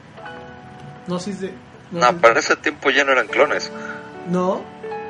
[1.08, 1.46] No sé si
[1.92, 3.72] no No, sé- para ese tiempo ya no eran clones.
[4.30, 4.62] No.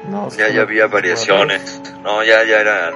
[0.10, 1.82] No, Ya, ya había variaciones.
[2.04, 2.94] No, ya, ya eran.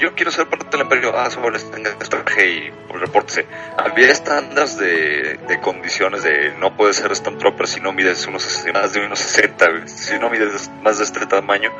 [0.00, 1.12] Yo quiero ser parte del imperio.
[1.18, 3.46] Ah, sobre tenga este traje y pues, repórtese.
[3.78, 8.92] Había estándares de, de condiciones de no puedes ser Stormtrooper si no mides unos, más
[8.92, 11.70] de unos 60, güey, si no mides más de este tamaño.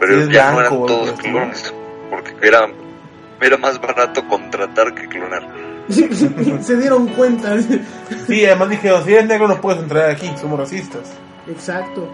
[0.00, 1.74] Pero ya no eran todos clones.
[2.10, 2.66] Porque era,
[3.40, 5.46] era más barato contratar que clonar.
[6.62, 7.56] Se dieron cuenta.
[8.26, 11.12] Sí, además dijeron, si eres negro no puedes entrar aquí, somos racistas.
[11.48, 12.08] Exacto.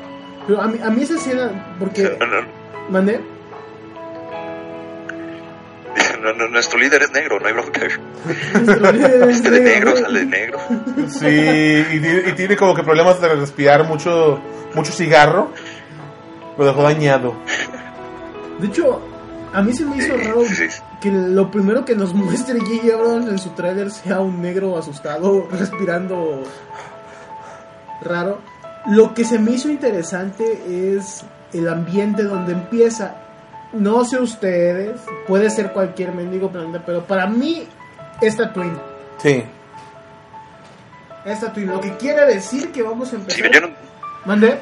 [0.46, 2.16] Pero a mí, a mí esa escena, porque...
[2.18, 2.46] No, no,
[2.88, 3.20] ¿Mandé?
[6.22, 7.80] no, no, nuestro líder es negro, no hay bronca.
[8.54, 10.58] Nuestro líder es Este de negro sale de negro.
[11.08, 14.40] Sí, y, tiene- y tiene como que problemas de respirar mucho,
[14.74, 15.52] mucho cigarro.
[16.56, 17.34] Lo dejó dañado.
[18.58, 19.00] De hecho,
[19.52, 20.80] a mí se me hizo raro Sí, sí.
[21.01, 22.94] Que lo primero que nos muestre J.J.
[22.94, 26.42] Abrams en su tráiler sea un negro asustado, respirando
[28.03, 28.38] raro.
[28.86, 33.16] Lo que se me hizo interesante es el ambiente donde empieza.
[33.72, 37.66] No sé ustedes, puede ser cualquier mendigo planeta, pero para mí
[38.20, 38.78] es Tatooine.
[39.18, 39.44] Sí.
[41.26, 43.51] Es Tatooine, lo que quiere decir que vamos a Sí, empezar...
[43.53, 43.68] yo no,
[44.24, 44.59] ¿Mandé?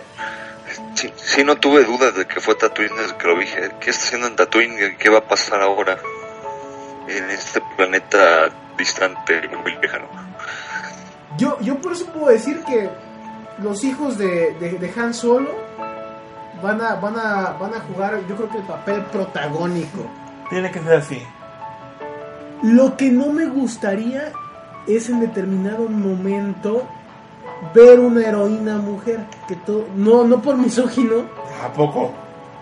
[0.94, 3.46] Sí, sí, no tuve dudas de que fue Tatooine desde que lo vi.
[3.80, 4.96] ¿Qué está haciendo en Tatooine?
[4.98, 5.98] ¿Qué va a pasar ahora
[7.08, 10.06] en este planeta distante y muy lejano?
[11.38, 12.88] Yo, yo por eso puedo decir que
[13.58, 15.50] los hijos de, de, de Han Solo
[16.62, 20.06] van a, van, a, van a jugar, yo creo que el papel protagónico.
[20.50, 21.22] Tiene que ser así.
[22.62, 24.32] Lo que no me gustaría
[24.86, 26.86] es en determinado momento
[27.74, 31.24] ver una heroína mujer que todo no no por misógino
[31.64, 32.12] ¿A poco?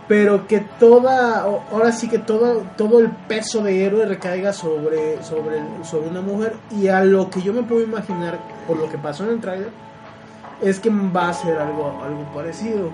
[0.07, 5.63] Pero que toda ahora sí que todo todo el peso de héroe recaiga sobre sobre
[5.85, 6.55] sobre una mujer.
[6.71, 9.71] Y a lo que yo me puedo imaginar por lo que pasó en el trailer
[10.61, 12.91] es que va a ser algo algo parecido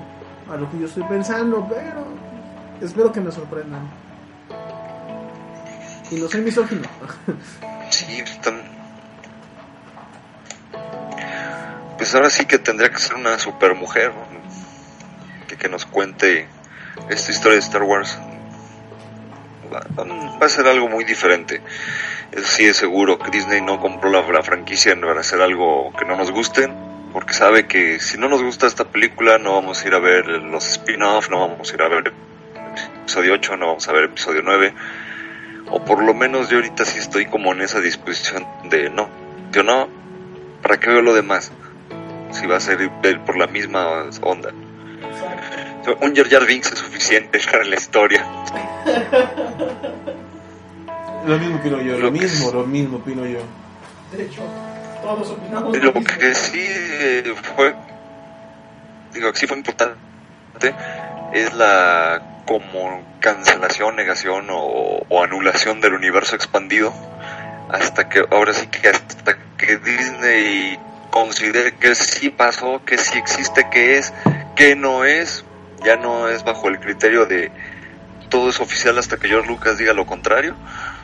[0.51, 2.05] a lo que yo estoy pensando pero
[2.81, 3.89] espero que me sorprendan.
[6.11, 6.89] Y no soy misógino.
[7.91, 8.63] Sí, están...
[11.99, 14.13] Pues ahora sí que tendría que ser una supermujer
[15.49, 16.47] que, que nos cuente
[17.09, 18.19] esta historia de Star Wars.
[19.73, 21.63] Va, va a ser algo muy diferente.
[22.33, 26.17] Eso sí es seguro que Disney no compró la, franquicia para hacer algo que no
[26.17, 26.69] nos guste,
[27.13, 30.27] porque sabe que si no nos gusta esta película no vamos a ir a ver
[30.27, 32.13] los spin-off, no vamos a ir a ver
[33.03, 34.75] episodio 8, no vamos a ver episodio 9
[35.71, 39.09] o por lo menos yo ahorita sí estoy como en esa disposición de no,
[39.51, 39.89] yo no,
[40.63, 41.51] ¿para qué veo lo demás?
[42.31, 42.89] Si va a ser
[43.27, 44.53] por la misma onda.
[46.01, 48.25] Un Jar Jar Binks es suficiente para la historia.
[51.27, 53.41] Lo mismo opino yo, lo Lo mismo, es- lo mismo opino yo.
[54.13, 54.43] de hecho
[55.03, 57.75] todos opinamos Lo que sí eh, fue,
[59.15, 59.97] digo que sí fue importante,
[61.33, 66.93] es la como cancelación, negación o, o anulación del universo expandido,
[67.71, 70.79] hasta que ahora sí que hasta que Disney
[71.11, 74.13] considere que sí pasó, que sí existe, que es,
[74.57, 75.45] que no es,
[75.85, 77.51] ya no es bajo el criterio de
[78.29, 80.55] todo es oficial hasta que George Lucas diga lo contrario,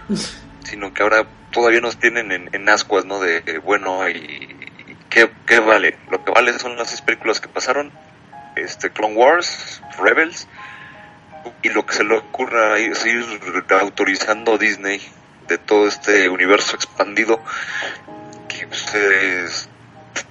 [0.64, 3.20] sino que ahora todavía nos tienen en, en ascuas, ¿no?
[3.20, 5.98] De, eh, bueno, y, y ¿qué, qué vale?
[6.10, 7.90] Lo que vale son las seis películas que pasaron,
[8.54, 10.46] este Clone Wars, Rebels,
[11.62, 13.24] y lo que se le ocurra es ir
[13.80, 15.00] autorizando Disney
[15.48, 17.42] de todo este universo expandido,
[18.48, 19.68] que pues, es,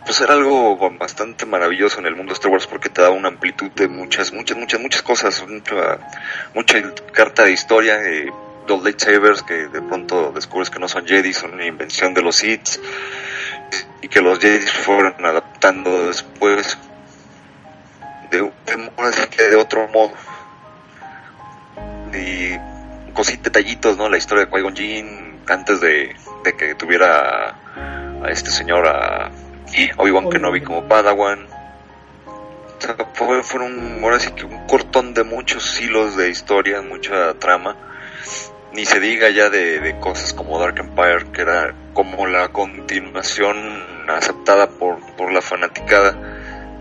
[0.06, 3.28] pues era algo bastante maravilloso en el mundo de Star Wars porque te da una
[3.28, 6.00] amplitud de muchas, muchas, muchas, muchas cosas, mucha,
[6.54, 8.32] mucha carta de historia, eh,
[8.68, 12.38] los lightsabers que de pronto descubres que no son Jedi, son una invención de los
[12.38, 12.80] Sith
[14.02, 16.78] y que los Jedi fueron adaptando después
[18.32, 20.14] de, de, de otro modo
[22.14, 22.58] y
[23.14, 24.10] cositas, detallitos, ¿no?
[24.10, 27.56] La historia de Qui-Gon antes de, de que tuviera
[28.24, 29.32] a este señor, a
[29.98, 31.48] Obi-Wan Kenobi como Padawan.
[32.26, 37.34] O sea, fue, fueron ahora sí que un cortón de muchos hilos de historia, mucha
[37.36, 37.76] trama.
[38.74, 43.58] Ni se diga ya de, de cosas como Dark Empire, que era como la continuación
[44.10, 46.18] aceptada por, por la fanaticada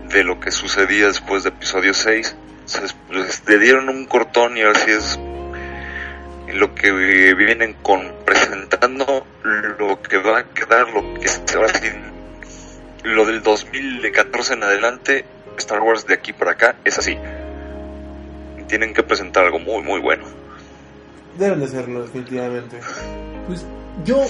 [0.09, 2.35] de lo que sucedía después de episodio 6.
[2.65, 5.19] Entonces, pues, le dieron un cortón y así es
[6.53, 9.25] lo que vienen con presentando
[9.77, 11.87] lo que va a quedar, lo que ahora sí,
[13.05, 15.25] lo del 2014 en adelante,
[15.57, 17.17] Star Wars de aquí para acá es así.
[18.67, 20.25] Tienen que presentar algo muy, muy bueno.
[21.37, 22.79] Deben de serlo, definitivamente.
[23.47, 23.65] Pues
[24.05, 24.23] yo,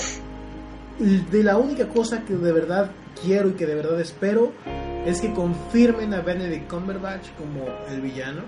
[1.00, 2.92] de la única cosa que de verdad
[3.24, 4.52] quiero y que de verdad espero
[5.06, 8.42] es que confirmen a Benedict Cumberbatch como el villano.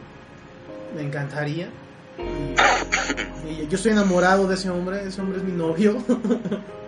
[0.96, 1.70] Me encantaría.
[2.18, 5.98] Y- y yo estoy enamorado de ese hombre, ese hombre es mi novio.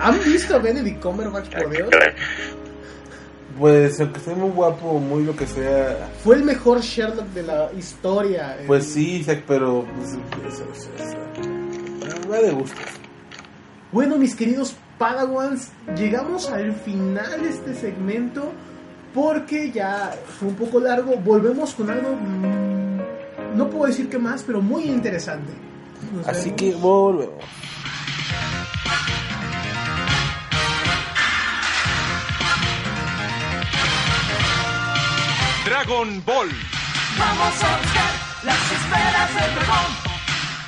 [0.00, 1.88] ¿Han visto a Benedict Cumberbatch, por Dios?
[3.58, 6.10] Pues aunque esté muy guapo, muy lo que sea.
[6.22, 8.58] Fue el mejor Sherlock de la historia.
[8.66, 9.86] Pues sí, Isaac, pero.
[9.96, 10.18] Pues.
[12.30, 12.76] Va de gusto.
[13.92, 18.52] Bueno, mis queridos Padawans, llegamos al final de este segmento
[19.14, 21.16] porque ya fue un poco largo.
[21.16, 25.52] Volvemos con algo, mm, no puedo decir que más, pero muy interesante.
[26.14, 26.60] Nos Así vemos.
[26.60, 27.44] que volvemos.
[35.76, 36.48] Dragon Ball.
[37.18, 38.12] Vamos a buscar
[38.44, 39.90] las esferas del dragón.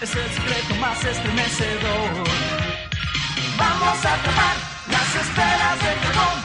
[0.03, 2.11] Es el secreto más estremecedor.
[3.57, 4.57] Vamos a atrapar
[4.93, 6.39] las esferas del dragón.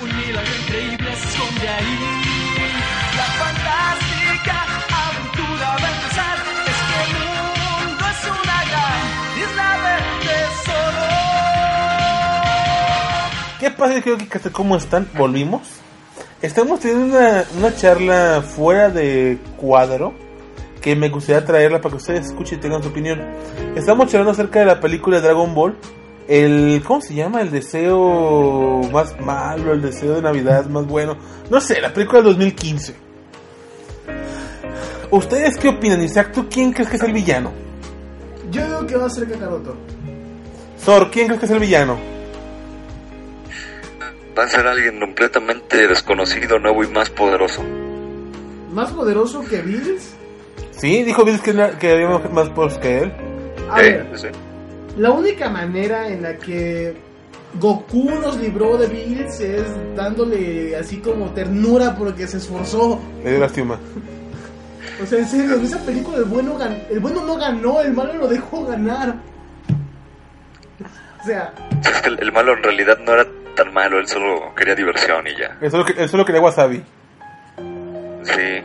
[0.00, 1.98] Un milagro increíble se esconde ahí.
[3.16, 4.56] La fantástica
[5.06, 6.36] aventura va a empezar.
[6.66, 9.00] Es que el mundo es una gran
[9.40, 11.08] isla de tesoro.
[13.58, 15.08] ¿Qué pasa, creo que cómo están?
[15.14, 15.76] Volvimos.
[16.42, 20.12] Estamos teniendo una, una charla fuera de cuadro
[20.82, 23.22] que me gustaría traerla para que ustedes escuchen y tengan su opinión.
[23.74, 25.76] Estamos charlando acerca de la película Dragon Ball.
[26.28, 27.40] El, ¿cómo se llama?
[27.40, 31.16] El deseo más malo, el deseo de Navidad más bueno.
[31.50, 32.94] No sé, la película del 2015.
[35.10, 36.32] ¿Ustedes qué opinan, Isaac?
[36.32, 37.52] ¿Tú quién crees que es el villano?
[38.50, 39.74] Yo digo que va a ser Kakaroto.
[40.84, 42.15] Thor, ¿quién crees que es el villano?
[44.38, 47.62] Va a ser alguien completamente desconocido, nuevo y más poderoso.
[48.72, 50.14] Más poderoso que Bills.
[50.72, 51.50] Sí, dijo Bills que,
[51.90, 53.12] había más poderosos que él.
[53.70, 54.26] A Eh, ver, sí.
[54.98, 56.94] la única manera en la que
[57.58, 59.62] Goku nos libró de Bills es
[59.96, 63.00] dándole así como ternura porque se esforzó.
[63.24, 63.78] Le dio lástima.
[65.02, 67.92] O sea, en serio, en esa película el bueno, gan- el bueno no ganó, el
[67.94, 69.14] malo lo dejó ganar.
[71.22, 73.26] O sea, Es que el, el malo en realidad no era
[73.56, 75.56] tan malo, él solo quería diversión y ya.
[75.60, 76.84] Eso es lo que, eso es lo que le wasabi.
[78.22, 78.62] Sí,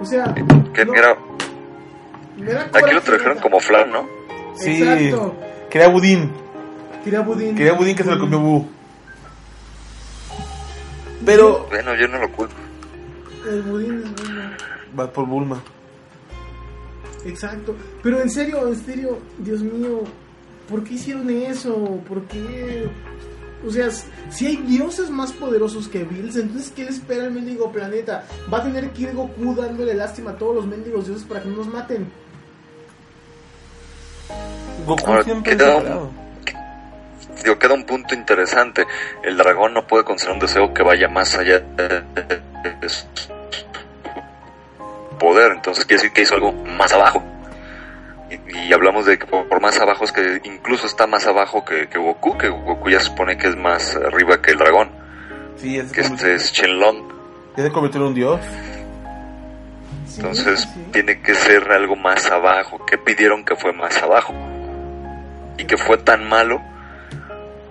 [0.00, 0.34] o sea,
[0.72, 1.16] que no, era,
[2.72, 4.06] aquí lo trajeron como flan, ¿no?
[4.54, 4.82] Sí.
[4.82, 5.34] Exacto.
[5.70, 6.30] Quería budín.
[7.04, 7.56] Quería budín.
[7.56, 8.68] Quería budín que se lo comió Bu.
[11.24, 12.54] Pero Bueno, yo no lo culpo.
[13.48, 14.50] El budín es bueno.
[14.98, 15.60] va por Bulma.
[17.24, 17.76] Exacto.
[18.02, 20.04] Pero en serio, en serio, Dios mío,
[20.68, 22.00] ¿por qué hicieron eso?
[22.08, 22.88] ¿Por qué?
[23.66, 23.88] O sea,
[24.30, 28.24] si hay dioses más poderosos que Bills, entonces ¿qué le espera el mendigo planeta?
[28.52, 31.48] Va a tener que ir Goku dándole lástima a todos los mendigos dioses para que
[31.48, 32.10] no nos maten.
[34.86, 36.28] Goku Ahora, siempre queda un-.
[37.42, 38.86] Digo, queda un punto interesante.
[39.22, 42.04] El dragón no puede conceder un deseo que vaya más allá de
[42.80, 43.04] de su
[45.18, 45.52] poder.
[45.52, 47.22] Entonces quiere decir que hizo algo más abajo.
[48.30, 51.64] Y, y hablamos de que por, por más abajo es que incluso está más abajo
[51.64, 54.90] que, que Goku, que Goku ya se supone que es más arriba que el dragón,
[55.56, 57.08] Sí, se, que este es Shenlong.
[57.56, 58.40] ya se convirtió en un dios.
[60.06, 60.84] Sí, Entonces sí.
[60.92, 62.84] tiene que ser algo más abajo.
[62.86, 64.32] ¿Qué pidieron que fue más abajo?
[65.58, 66.60] Y que fue tan malo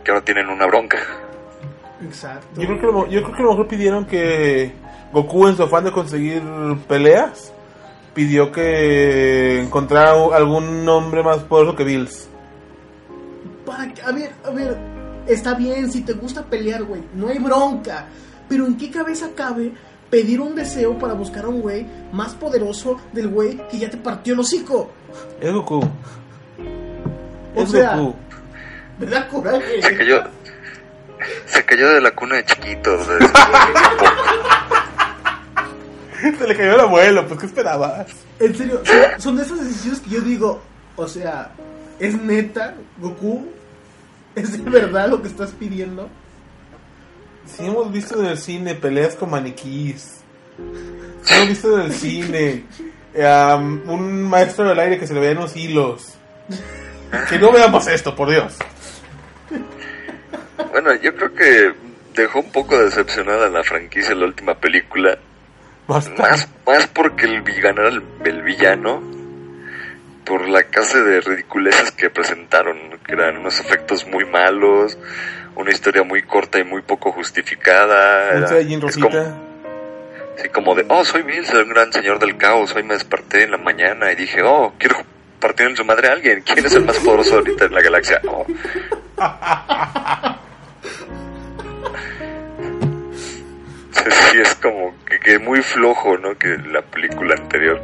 [0.04, 0.98] que ahora tienen una bronca.
[2.04, 2.62] Exacto.
[2.62, 4.72] Yo creo, que lo, yo creo que a lo mejor pidieron que
[5.12, 6.42] Goku, en su afán de conseguir
[6.88, 7.54] peleas,
[8.18, 12.28] pidió que encontrara algún hombre más poderoso que Bills.
[13.64, 14.76] Para que- a ver, a ver,
[15.28, 18.08] está bien si te gusta pelear, güey, no hay bronca.
[18.50, 19.72] Pero ¿en qué cabeza cabe
[20.10, 23.98] pedir un deseo para buscar a un güey más poderoso del güey que ya te
[23.98, 24.90] partió el hocico?
[25.40, 25.82] Es Goku.
[27.56, 28.16] O Es sea, Goku.
[28.98, 29.80] me da coraje.
[29.84, 30.24] Se cayó,
[31.46, 32.98] se cayó de la cuna de chiquito.
[32.98, 33.30] de-
[36.22, 38.08] Se le cayó el abuelo, pues ¿qué esperabas?
[38.40, 40.62] En serio, son, son de esas decisiones que yo digo,
[40.96, 41.52] o sea,
[42.00, 43.48] ¿es neta, Goku?
[44.36, 46.10] ¿Es de verdad lo que estás pidiendo?
[47.46, 50.22] Sí, hemos visto en el cine peleas con maniquís.
[51.24, 52.64] Sí, hemos visto en el cine
[53.16, 56.14] um, un maestro del aire que se le veían unos hilos.
[57.30, 58.56] Que no veamos esto, por Dios.
[60.72, 61.74] Bueno, yo creo que
[62.14, 65.18] dejó un poco decepcionada la franquicia en la última película.
[65.88, 66.22] Basta.
[66.22, 69.02] Más, más porque el villano era el, el villano.
[70.26, 74.98] Por la clase de ridiculeces que presentaron, que eran unos efectos muy malos,
[75.56, 78.32] una historia muy corta y muy poco justificada.
[78.32, 78.48] Era-
[78.90, 79.16] es como,
[80.36, 82.76] sí, como de, oh, soy Bill, soy un gran señor del caos.
[82.76, 84.98] Hoy me desperté en la mañana y dije, oh, quiero
[85.40, 86.42] partir en su madre a alguien.
[86.42, 88.22] ¿Quién es el más poderoso ahorita en la galaxia?
[88.28, 88.46] Oh.
[93.98, 96.38] sí es como que, que muy flojo, ¿no?
[96.38, 97.82] Que la película anterior.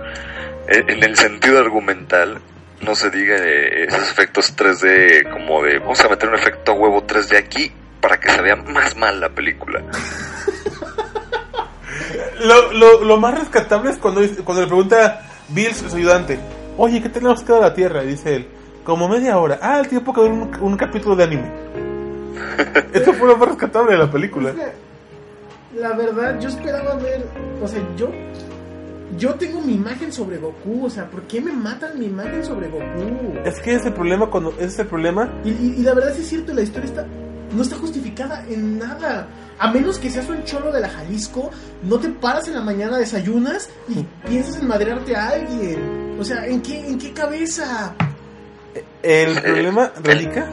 [0.68, 2.40] En, en el sentido argumental,
[2.84, 6.76] no se diga eh, esos efectos 3D como de vamos a meter un efecto a
[6.76, 9.82] huevo 3D aquí para que se vea más mal la película.
[12.40, 16.38] Lo, lo, lo más rescatable es cuando, cuando le pregunta Bill, su ayudante,
[16.78, 18.04] oye, ¿qué tenemos que dar a la Tierra?
[18.04, 18.48] Y dice él,
[18.84, 19.60] como media hora.
[19.62, 21.52] Ah, el tiempo que dura un, un capítulo de anime.
[22.94, 24.54] Eso fue lo más rescatable de la película.
[25.76, 27.26] La verdad, yo esperaba ver.
[27.62, 28.10] O sea, yo.
[29.18, 30.86] Yo tengo mi imagen sobre Goku.
[30.86, 33.38] O sea, ¿por qué me matan mi imagen sobre Goku?
[33.46, 35.30] Es que ese es el problema cuando ese es el problema.
[35.46, 37.06] Y, y- y la verdad sí es cierto, la historia está.
[37.56, 39.28] No está justificada en nada.
[39.60, 41.52] A menos que seas un cholo de la Jalisco,
[41.84, 46.16] no te paras en la mañana, desayunas y piensas en madrearte a alguien.
[46.20, 47.94] O sea, ¿en qué, en qué cabeza?
[49.04, 50.50] El problema radica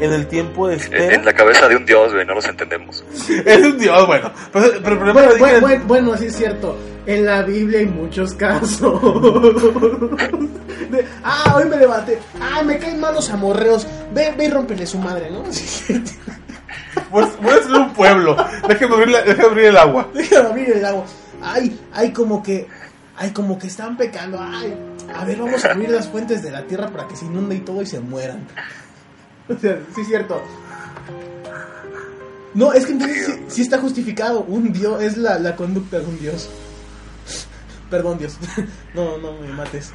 [0.00, 1.14] en el tiempo de En, espera.
[1.14, 3.04] en la cabeza de un dios, güey, no los entendemos.
[3.46, 4.30] Es un dios, bueno.
[4.52, 6.76] Pero, pero el problema Bueno, radica bueno, en- bueno, bueno, sí es cierto.
[7.06, 8.80] En la Biblia hay muchos casos.
[10.90, 12.18] De, ah, hoy me levanté.
[12.40, 13.86] Ah, me caen malos amorreos.
[14.12, 15.42] Ve, ve y rómpele su madre, ¿no?
[17.10, 18.36] Pues, voy a ser un pueblo.
[18.68, 20.08] Déjame abrir, la- déjame abrir el agua.
[20.14, 21.04] Déjame abrir el agua.
[21.42, 22.66] Ay, ay, como que.
[23.16, 24.38] Ay, como que están pecando.
[24.40, 24.74] Ay,
[25.14, 27.60] a ver, vamos a abrir las fuentes de la tierra para que se inunde y
[27.60, 28.46] todo y se mueran.
[29.48, 30.42] O sea, sí es cierto.
[32.54, 34.40] No, es que entonces sí, sí está justificado.
[34.42, 36.50] Un dios, es la, la conducta de un dios.
[37.90, 38.38] Perdón, Dios.
[38.94, 39.92] No, no me mates.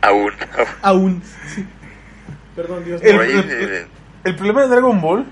[0.00, 0.32] Aún.
[0.82, 1.22] Aún.
[1.54, 1.66] Sí.
[2.54, 3.02] Perdón, Dios.
[3.02, 5.26] El problema de Dragon Ball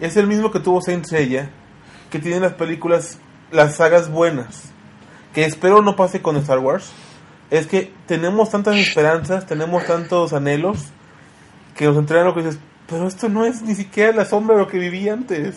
[0.00, 1.50] es el mismo que tuvo Saint Seiya,
[2.10, 3.18] que tiene las películas,
[3.50, 4.70] las sagas buenas,
[5.32, 6.92] que espero no pase con Star Wars.
[7.50, 10.78] Es que tenemos tantas esperanzas, tenemos tantos anhelos,
[11.76, 14.62] que nos entregan lo que dices, pero esto no es ni siquiera la sombra de
[14.62, 15.56] lo que viví antes.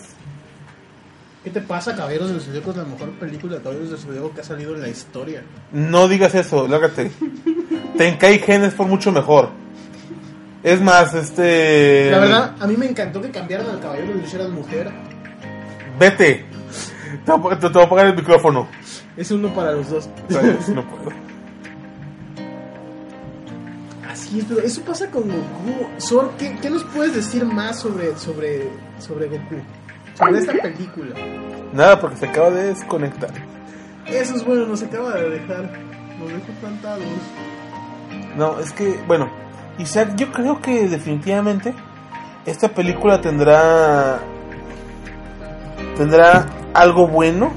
[1.44, 2.72] ¿Qué te pasa, Caballeros del Zodíaco?
[2.72, 5.44] Es la mejor película de Caballeros del Zodíaco que ha salido en la historia.
[5.72, 7.12] No digas eso, lárgate.
[7.98, 9.50] Tenkai Gen es por mucho mejor.
[10.64, 12.10] Es más, este...
[12.10, 14.90] La verdad, a mí me encantó que cambiaran al caballero y lo hicieran mujer.
[16.00, 16.46] Vete.
[17.26, 18.68] Te voy a- te- te voy a apagar el micrófono.
[19.18, 20.10] Es uno para los dos.
[20.70, 21.12] No puedo.
[24.42, 25.88] Pero eso pasa con Goku.
[25.98, 28.70] Sor, ¿qué, qué nos puedes decir más sobre, sobre,
[29.00, 29.56] sobre Goku?
[30.16, 31.16] Sobre esta película.
[31.74, 33.32] Nada, porque se acaba de desconectar.
[34.08, 35.70] Eso es bueno, nos acaba de dejar.
[36.20, 37.04] Nos dejó plantados.
[38.36, 39.30] No, es que, bueno,
[39.78, 41.74] Isaac, yo creo que definitivamente
[42.46, 44.20] esta película tendrá.
[45.96, 47.52] tendrá algo bueno.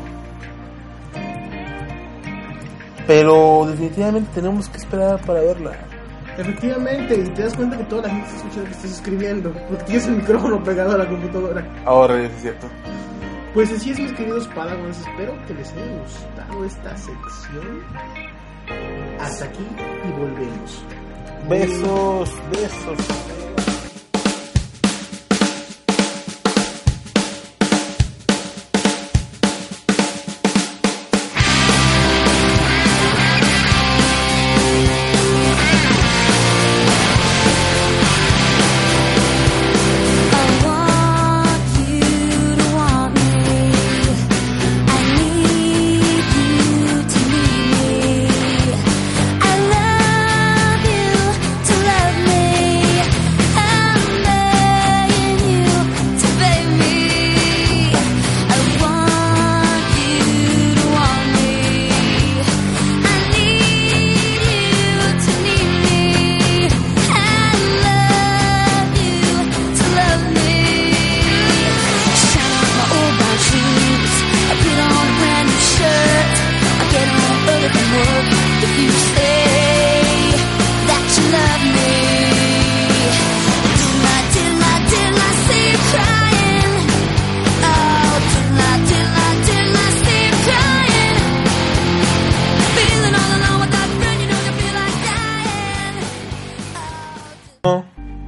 [3.07, 5.73] Pero definitivamente tenemos que esperar para verla.
[6.39, 9.53] Efectivamente, y te das cuenta que toda la gente está escuchando que estás escribiendo.
[9.69, 11.67] Porque tienes el micrófono pegado a la computadora.
[11.85, 12.67] Ahora es cierto.
[13.55, 14.99] Pues así es, mis queridos Padawans.
[14.99, 17.83] Espero que les haya gustado esta sección.
[19.19, 19.67] Hasta aquí
[20.07, 20.85] y volvemos.
[21.49, 23.46] Besos, besos.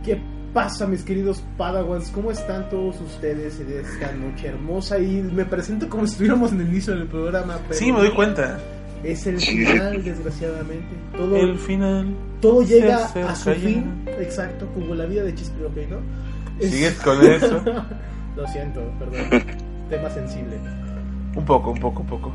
[0.05, 0.21] ¿Qué
[0.55, 2.11] pasa, mis queridos Padawans?
[2.11, 4.99] ¿Cómo están todos ustedes en esta noche hermosa?
[4.99, 7.59] Y me presento como si estuviéramos en el inicio del programa.
[7.69, 8.59] Pero Sí, me doy cuenta.
[9.05, 10.89] Es el final, desgraciadamente.
[11.17, 12.09] Todo, El final.
[12.41, 14.03] todo llega se a su fin.
[14.19, 15.99] Exacto, como la vida de Chiste, ok, ¿no?
[16.59, 17.63] Es- ¿Sigues con eso?
[18.37, 19.45] Lo siento, perdón.
[19.91, 20.57] Tema sensible.
[21.37, 22.33] Un poco, un poco, un poco.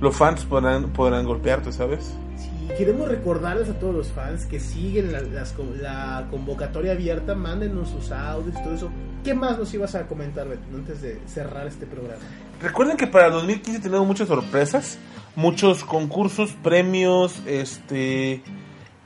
[0.00, 2.14] Los fans podrán, podrán golpearte, ¿sabes?
[2.36, 8.54] Sí, queremos recordarles a todos los fans que siguen la, convocatoria abierta, mándenos sus audios
[8.58, 8.90] y todo eso.
[9.24, 12.20] ¿qué más nos ibas a comentar, Beto, antes de cerrar este programa?
[12.60, 14.98] Recuerden que para el 2015 tenemos muchas sorpresas,
[15.36, 18.42] muchos concursos, premios, este,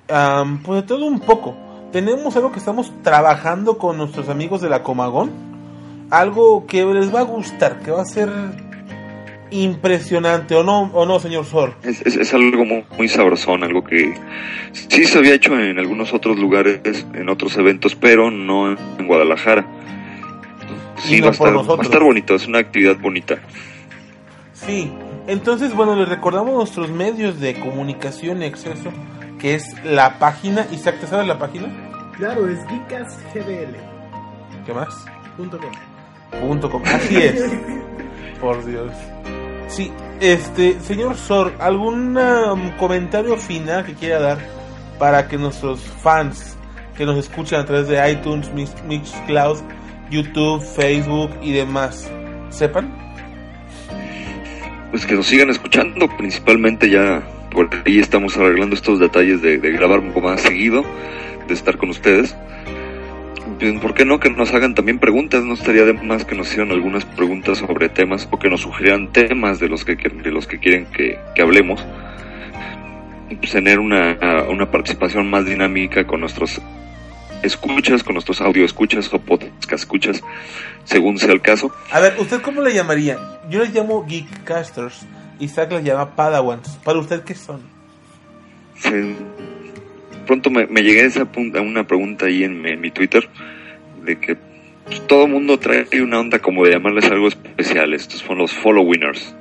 [0.07, 1.57] pues de todo un poco.
[1.93, 5.31] Tenemos algo que estamos trabajando con nuestros amigos de la Comagón,
[6.11, 8.29] algo que les va a gustar, que va a ser
[9.63, 11.75] impresionante, ¿o no, o no señor Sor?
[11.83, 14.15] Es, es- es algo muy, muy sabrosón, algo que
[14.73, 16.81] sí se había hecho en algunos otros lugares,
[17.15, 19.65] en otros eventos, pero no en Guadalajara.
[21.05, 23.39] Sí, no va, estar, va a estar bonito, es una actividad bonita.
[24.53, 24.91] Sí,
[25.27, 28.91] entonces bueno, les recordamos nuestros medios de comunicación y acceso,
[29.39, 31.67] que es la página, Isaac, ¿te sabes la página?
[32.17, 34.65] Claro, es geekasgdl.com.
[34.65, 35.05] ¿Qué más?
[35.37, 36.83] Punto com.
[36.87, 37.45] Así es.
[38.41, 38.93] Por Dios.
[39.69, 39.91] Sí,
[40.21, 44.39] este, señor Sor, ¿algún um, comentario final que quiera dar
[44.99, 46.57] para que nuestros fans
[46.97, 49.59] que nos escuchan a través de iTunes, Mix- Mixcloud,
[50.11, 52.09] YouTube, Facebook y demás
[52.51, 52.95] sepan?
[54.91, 59.73] Pues que nos sigan escuchando, principalmente ya por ahí estamos arreglando estos detalles de, de
[59.73, 60.85] grabar un poco más seguido,
[61.49, 62.37] de estar con ustedes.
[63.59, 65.45] Pues, ¿Por qué no que nos hagan también preguntas?
[65.45, 69.13] No estaría de más que nos hicieran algunas preguntas sobre temas o que nos sugieran
[69.13, 71.85] temas de los que, quieren- de los que quieren que, que hablemos.
[73.39, 74.17] Pues, tener una,
[74.49, 76.61] una participación más dinámica con nuestros
[77.43, 80.23] escuchas, con nuestros audio escuchas o podcast escuchas,
[80.85, 81.73] según sea el caso.
[81.91, 83.19] A ver, ¿usted cómo le llamaría?
[83.51, 85.07] Yo les llamo Geekcasters,
[85.41, 86.69] Isaac les llama Padawans.
[86.85, 87.61] ¿Para usted qué son?
[88.77, 89.17] Sí.
[90.27, 93.29] Pronto me, me llegué a, esa pun- a una pregunta ahí en, en mi Twitter
[94.05, 94.37] de que
[94.87, 97.95] pues, todo el mundo trae una onda como de llamarles algo especial.
[97.95, 99.35] Estos son los follow winners.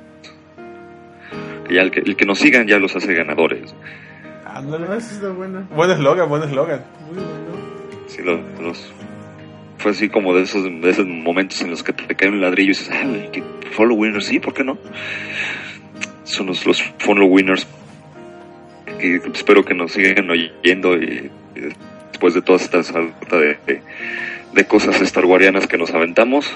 [1.66, 3.74] Que ya el, que, el que nos sigan ya los hace ganadores.
[4.44, 4.62] Ah,
[4.96, 5.66] eso está bueno.
[5.74, 6.84] Buen eslogan, buen eslogan.
[7.06, 8.06] Muy bueno.
[8.06, 8.92] Sí, los, los-
[9.78, 12.70] fue así como de esos, de esos momentos en los que te cae un ladrillo
[12.70, 14.78] y dices, ah, güey, ¿qué follow winners, sí, ¿por qué no?
[16.22, 17.66] Son los, los follow winners
[19.22, 21.60] que espero que nos sigan oyendo y, y
[22.10, 23.82] después de toda esta salta de, de,
[24.52, 26.50] de cosas Star Warianas que nos aventamos,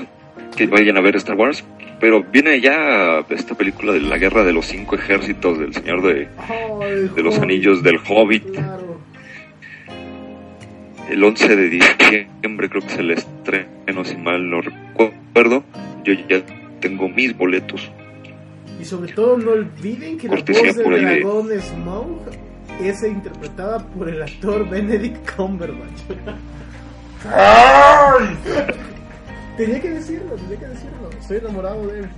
[0.57, 1.65] que vayan a ver Star Wars.
[2.01, 6.29] Pero viene ya esta película de la guerra de los cinco ejércitos del Señor de,
[7.15, 7.39] de los.
[7.39, 8.53] Anillos del Hobbit.
[8.53, 9.01] Claro.
[11.11, 15.65] El 11 de diciembre creo que es el estreno, si mal no recuerdo.
[16.05, 16.43] Yo ya
[16.81, 17.91] tengo mis boletos.
[18.81, 22.21] Y sobre todo no olviden que la voz del ahí de- dragón Smaug
[22.81, 26.03] es interpretada por el actor Benedict Cumberbatch.
[29.57, 31.11] tenía que decirlo, tenía que decirlo.
[31.19, 32.09] Estoy enamorado de él.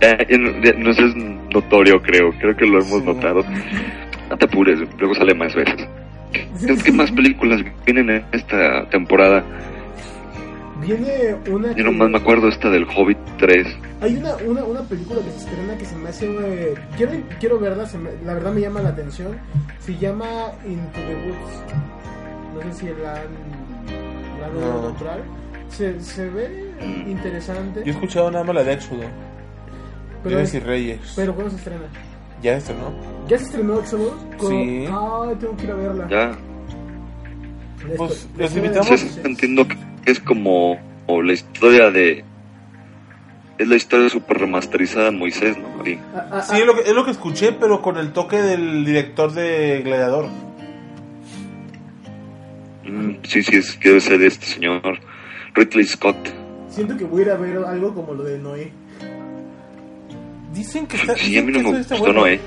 [0.00, 1.16] Ya- ya no, es
[1.52, 2.32] notorio, creo.
[2.38, 3.06] Creo que lo hemos Sí.
[3.06, 3.44] notado.
[4.30, 5.86] No te apures, luego sale más veces.
[6.66, 9.44] ¿Qué, qué más películas vienen en esta temporada?
[10.82, 13.66] Viene una Yo que- nomás me acuerdo esta del Hobbit 3.
[14.00, 16.26] Hay una, una, una película que se estrena que se me hace...
[16.26, 19.38] eh, quiero, quiero verla, se me- la verdad me llama la atención.
[19.80, 20.26] Se llama
[20.66, 21.62] Into the Woods.
[22.66, 24.82] No sé si la han, la han No.
[24.82, 25.20] nombrar.
[25.68, 26.72] Se, se ve
[27.08, 27.80] interesante.
[27.84, 29.02] Yo he escuchado nada más la de Éxodo.
[30.22, 31.12] pero, Dioses y Reyes.
[31.16, 31.84] pero ¿cuándo se estrena?
[32.42, 32.92] Ya esto, ¿no?
[33.28, 34.12] ¿Ya se estrenó Exodus?
[34.36, 34.84] Con- Sí.
[34.90, 36.08] Ah, tengo que ir a verla.
[36.10, 36.32] Ya.
[37.96, 39.18] Pues, los invitamos.
[39.24, 39.76] Entiendo que
[40.06, 42.24] es como o la historia de...
[43.58, 45.84] Es la historia super remasterizada de Moisés, ¿no?
[45.84, 45.98] Sí.
[46.14, 48.84] Ah, ah, Sí, es lo, que, es lo que escuché, pero con el toque del
[48.84, 50.26] director de Gladiador.
[52.84, 54.82] Mm, sí, sí, es que debe ser de este señor
[55.54, 56.16] Ridley Scott.
[56.68, 58.72] Siento que voy a ir a ver algo como lo de Noé.
[60.52, 61.14] Dicen que está.
[61.14, 62.20] Sí, a mí no me gustó, bueno.
[62.20, 62.40] Noé.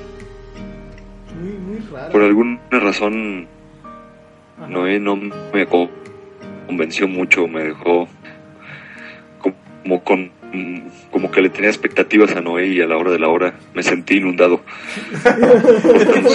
[1.40, 2.12] Muy, muy raro.
[2.12, 3.48] Por alguna razón,
[4.58, 4.68] Ajá.
[4.68, 5.90] Noé no me co-
[6.66, 8.08] convenció mucho, me dejó
[9.84, 10.32] como con
[11.12, 13.84] como que le tenía expectativas a Noé y a la hora de la hora me
[13.84, 14.62] sentí inundado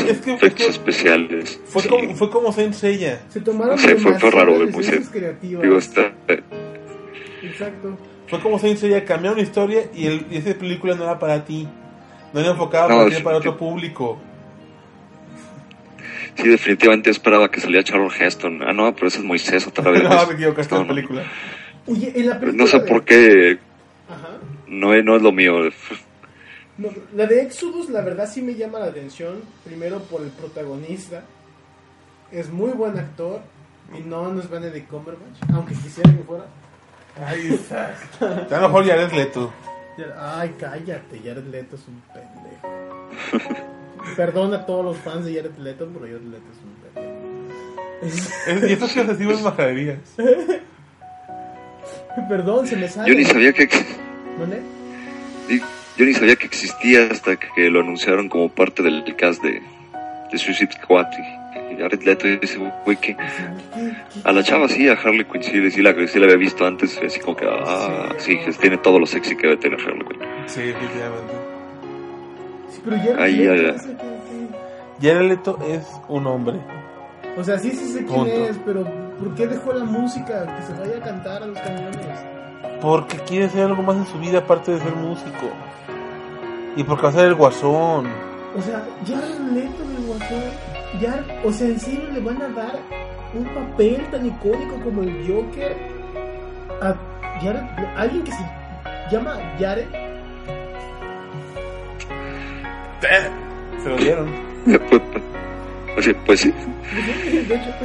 [0.09, 1.61] es que- efectos especiales.
[1.67, 1.89] Fue Sí.
[1.89, 3.23] como, fue como Saint Seiya.
[3.29, 5.07] Se tomaron No sé, fue- fue raro, muy serio.
[5.11, 5.63] creativas.
[5.63, 6.13] Digo, está,
[7.43, 7.97] Exacto.
[8.29, 11.45] Fue como Saint Seiya, cambiaron una historia y, el, y esa película no era para
[11.45, 11.67] ti.
[12.33, 14.19] No era enfocada No, para, ti, para otro público.
[16.37, 18.63] Sí, definitivamente esperaba que saliera Charles Heston.
[18.63, 20.03] Ah, no, pero ese es Moisés otra vez.
[20.05, 20.89] no, me equivocaste No, no.
[20.89, 21.23] película.
[21.87, 23.59] Oye, en la película No sé de- por qué
[24.09, 24.29] Ajá.
[24.67, 25.55] Noé no es lo mío.
[26.79, 29.41] No, la de Exodus, la verdad sí me llama la atención.
[29.65, 31.23] Primero por el protagonista.
[32.33, 33.41] Es muy buen actor.
[33.97, 35.43] Y no, no es Benedict Cumberbatch.
[35.53, 36.45] Aunque quisiera que fuera.
[37.27, 37.97] Ay, Isaac.
[38.23, 39.53] A lo mejor ya eres Leto.
[40.19, 41.19] Ay, cállate.
[41.19, 43.67] Jared Leto es un pendejo.
[44.17, 46.71] Perdona a todos los fans de Jared Leto, pero Jared Leto es un.
[48.03, 48.33] Es-
[48.71, 49.99] y estos que reciben majaderías.
[52.29, 53.09] Perdón, se me sale.
[53.11, 53.69] Yo ni sabía que
[55.49, 55.61] y-
[55.97, 59.61] yo ni sabía que existía hasta que lo anunciaron como parte del cast de,
[60.33, 61.07] de Suicide Squad.
[61.13, 61.41] Y,
[61.81, 63.17] Jared Leto dice, güey, que
[64.25, 66.99] a la chava sí, a Harley Quinn sí, sí la, sí la había visto antes,
[66.99, 70.19] así como que, ah, sí, que tiene todo lo sexy que debe tener Harley Quinn.
[70.47, 71.40] Sí, definitivamente.
[72.85, 73.69] Pero ya Ahí, ya- ya, ya.
[73.71, 74.51] ese que- que-
[75.09, 76.59] Jared Leto es un hombre.
[77.39, 78.31] O sea, sí, sí sé quién Punto.
[78.31, 78.85] es, pero
[79.19, 80.47] ¿por qué dejó la música?
[80.57, 82.07] Que se vaya a cantar a los camiones.
[82.83, 85.49] Porque quiere hacer algo más en su vida aparte de ser músico.
[86.77, 88.07] Y porque va a ser el guasón.
[88.57, 89.17] O sea, ya
[89.55, 90.43] Leto del Guasón,
[91.01, 92.79] ya, o sea, en serio le van a dar
[93.35, 95.77] un papel tan icónico como el Joker
[96.83, 96.95] a
[97.41, 97.63] Jared,
[97.97, 98.45] alguien que se
[99.11, 99.87] llama Jared.
[103.83, 104.31] Se lo dieron.
[105.93, 106.53] Pues, pues sí,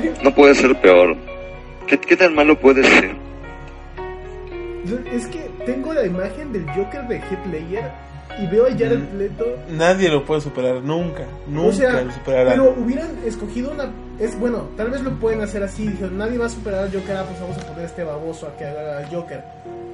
[0.04, 1.18] pues no puede ser peor.
[1.88, 3.16] ¿Qué, qué tan malo puede ser?
[5.12, 7.92] es que tengo la imagen del Joker de Heath Ledger
[8.40, 11.24] y veo a Jared Leto Nadie lo puede superar, nunca.
[11.48, 12.52] Nunca o sea, lo superará.
[12.52, 13.92] pero hubieran escogido una.
[14.20, 15.88] Es bueno, tal vez lo pueden hacer así.
[15.88, 18.48] Dijeron, nadie va a superar al Joker, ah, pues vamos a poner a este baboso
[18.48, 19.44] a que haga al Joker.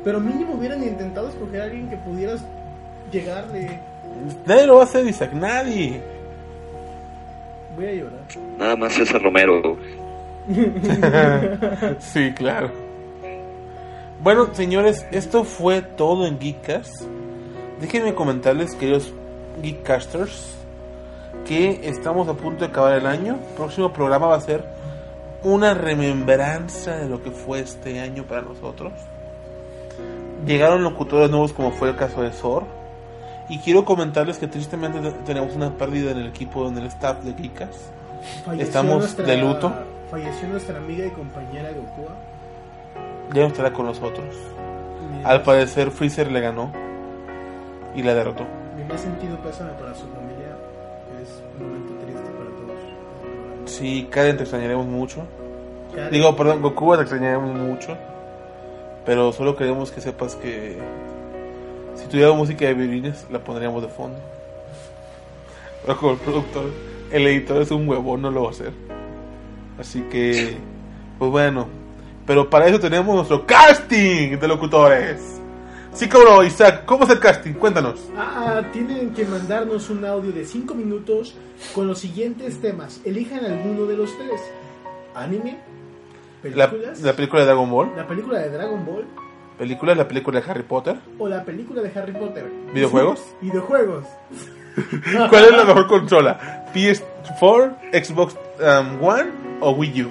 [0.03, 2.43] Pero mínimo hubieran intentado escoger a alguien que pudieras
[3.11, 3.79] llegarle.
[4.45, 5.33] Nadie lo va a hacer, Isaac.
[5.33, 6.01] Nadie.
[7.75, 8.19] Voy a llorar.
[8.57, 9.77] Nada más César Romero.
[11.99, 12.71] sí, claro.
[14.23, 17.03] Bueno, señores, esto fue todo en Geekcast.
[17.79, 19.11] Déjenme comentarles, queridos
[19.61, 20.55] Geekcasters,
[21.47, 23.39] que estamos a punto de acabar el año.
[23.49, 24.63] El próximo programa va a ser
[25.43, 28.93] una remembranza de lo que fue este año para nosotros.
[30.45, 32.63] Llegaron locutores nuevos como fue el caso de Sor.
[33.49, 37.21] Y quiero comentarles que tristemente te- tenemos una pérdida en el equipo, en el staff
[37.23, 37.33] de.
[38.45, 39.73] Falleció Estamos de luto.
[40.09, 42.15] Falleció nuestra amiga y compañera Gokua.
[43.33, 44.35] Ya no estará con nosotros.
[45.23, 46.71] Al parecer Freezer le ganó
[47.95, 48.45] y la derrotó.
[48.77, 50.55] mi más sentido pésame para su familia.
[51.21, 53.69] Es un momento triste para todos.
[53.71, 55.23] Sí, Karen te extrañaremos mucho.
[55.95, 57.97] Karen, Digo, perdón, Goku te extrañaremos mucho.
[59.05, 60.77] Pero solo queremos que sepas que
[61.95, 64.19] si tuviera música de violines la pondríamos de fondo.
[65.81, 66.65] Pero como el productor,
[67.11, 68.71] el editor es un huevón, no lo va a hacer.
[69.79, 70.57] Así que,
[71.17, 71.67] pues bueno.
[72.25, 75.41] Pero para eso tenemos nuestro casting de locutores.
[75.93, 77.53] Sí, cabrón, Isaac, ¿cómo es el casting?
[77.53, 77.99] Cuéntanos.
[78.15, 81.35] Ah, tienen que mandarnos un audio de 5 minutos
[81.75, 83.01] con los siguientes temas.
[83.03, 84.39] Elijan alguno de los tres:
[85.15, 85.57] anime,
[86.43, 89.05] La, películas, la película de Dragon Ball, la película de Dragon Ball
[89.61, 90.95] película, la película de Harry Potter.
[91.19, 92.51] o la película de Harry Potter.
[92.73, 93.21] ¿Videojuegos?
[93.41, 94.05] Videojuegos.
[95.29, 96.65] ¿Cuál es la mejor consola?
[96.73, 99.29] ¿PS4, Xbox um, One
[99.59, 100.09] o Wii U?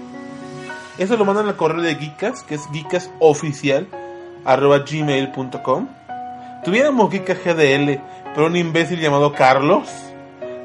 [0.99, 3.89] Eso lo mandan al correo de Geekas, que es geekasoficial
[4.45, 5.89] arroba gmail.com.
[6.65, 8.01] Tuviéramos Geekas GDL,
[8.33, 9.89] pero un imbécil llamado Carlos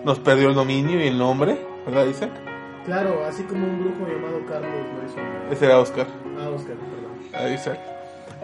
[0.04, 1.58] nos perdió el dominio y el nombre,
[1.88, 2.30] ¿verdad, Isaac?
[2.86, 5.18] Claro, así como un brujo llamado Carlos lo hizo.
[5.52, 6.06] Ese era Oscar.
[6.40, 7.12] Ah, Oscar, perdón.
[7.34, 7.95] Ah, Isaac.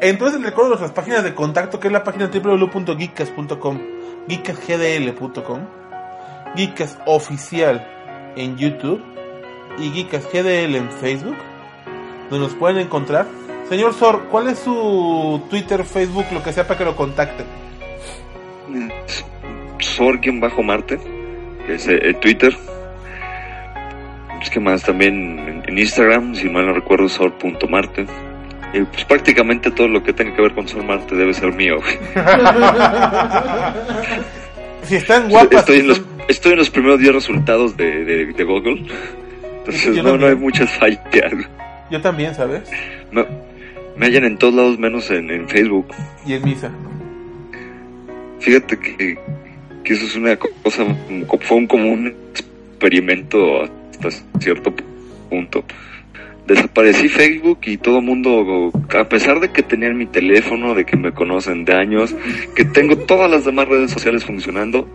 [0.02, 3.80] Entonces recuerdo nuestras páginas de contacto, que es la página www.geekas.com,
[4.28, 5.60] geekasgdl.com,
[6.56, 7.88] Geekas Oficial
[8.36, 9.02] en YouTube
[9.78, 11.38] y Geekas GDL en Facebook,
[12.32, 13.28] donde nos pueden encontrar.
[13.70, 17.46] Señor Sor, ¿cuál es su Twitter, Facebook, lo que sea para que lo contacten?
[20.40, 21.00] bajo marte
[21.68, 22.58] que es eh, Twitter.
[24.42, 28.08] Es que más también en Instagram, si mal no recuerdo, sor.marte.
[28.74, 31.78] Y pues prácticamente todo lo que tenga que ver con Sor Marte debe ser mío.
[34.84, 38.26] Si están guapas, estoy, en los, son- estoy en los primeros 10 resultados de, de,
[38.34, 38.84] de Google.
[39.60, 41.00] Entonces Yo no, no hay muchas fallas.
[41.90, 42.64] yo también, ¿sabes?
[43.12, 43.24] Me,
[43.96, 45.88] me hallan en todos lados menos en, en Facebook.
[46.26, 46.72] Y en misa.
[48.40, 49.18] Fíjate que,
[49.84, 50.84] que eso es una cosa,
[51.42, 54.74] fue un, como un experimento hasta cierto
[55.30, 55.64] punto.
[56.52, 61.14] Desaparecí Facebook y todo mundo, a pesar de que tenían mi teléfono, de que me
[61.14, 62.14] conocen de años,
[62.54, 64.86] que tengo todas las demás redes sociales funcionando,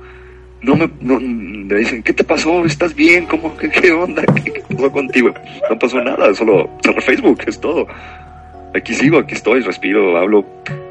[0.61, 2.63] no me, no, me dicen, ¿qué te pasó?
[2.67, 3.25] ¿Estás bien?
[3.25, 3.57] ¿Cómo?
[3.57, 4.23] ¿Qué, qué onda?
[4.35, 5.33] ¿Qué, qué pasó contigo?
[5.71, 7.87] No pasó nada, solo cerré Facebook, es todo.
[8.75, 10.45] Aquí sigo, aquí estoy, respiro, hablo.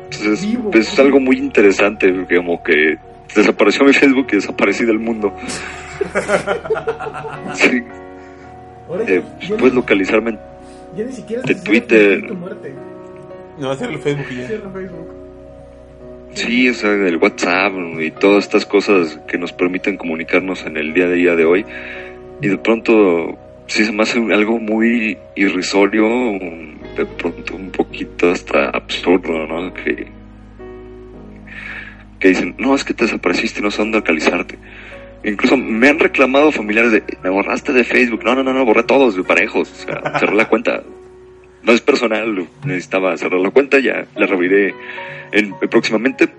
[0.05, 0.71] Entonces, Vivo.
[0.73, 2.97] es algo muy interesante, como que
[3.35, 5.31] desapareció mi Facebook y desaparecí del mundo.
[7.53, 7.81] Sí,
[9.07, 10.39] eh, ya puedes localizarme en
[10.95, 12.27] ya ni siquiera de Twitter.
[12.27, 12.73] tu muerte.
[13.59, 14.47] No va a ser el Facebook y ya.
[14.47, 15.07] Cierra Facebook.
[16.33, 20.93] Sí, o sea, el WhatsApp y todas estas cosas que nos permiten comunicarnos en el
[20.93, 21.65] día a día de hoy.
[22.41, 28.29] Y de pronto sí se me hace algo muy irrisorio, un- de pronto un poquito
[28.31, 29.73] hasta absurdo, ¿no?
[29.73, 30.07] Que,
[32.19, 34.57] que dicen, no, es que te desapareciste, no sé dónde localizarte.
[35.25, 38.23] Incluso me han reclamado familiares de, me borraste de Facebook.
[38.23, 39.71] No, no, no, no, borré todos de parejos.
[39.71, 40.83] O sea, cerré la cuenta.
[41.63, 44.75] No es personal, necesitaba cerrar la cuenta, ya la reabriré
[45.31, 46.29] en, próximamente.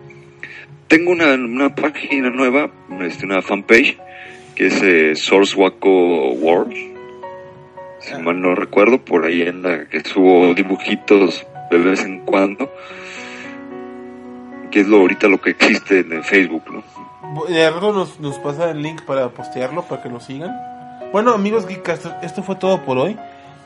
[0.87, 3.99] Tengo una, una página nueva, este, una fanpage,
[4.55, 6.77] que es eh, Source Waco World.
[7.99, 12.73] Si mal no recuerdo, por ahí en la que subo dibujitos de vez en cuando.
[14.71, 16.96] Que es lo ahorita lo que existe en Facebook, ¿no?
[17.49, 20.55] De rato nos, nos pasa el link para postearlo, para que lo sigan.
[21.13, 23.17] Bueno, amigos Geekcasters, esto fue todo por hoy.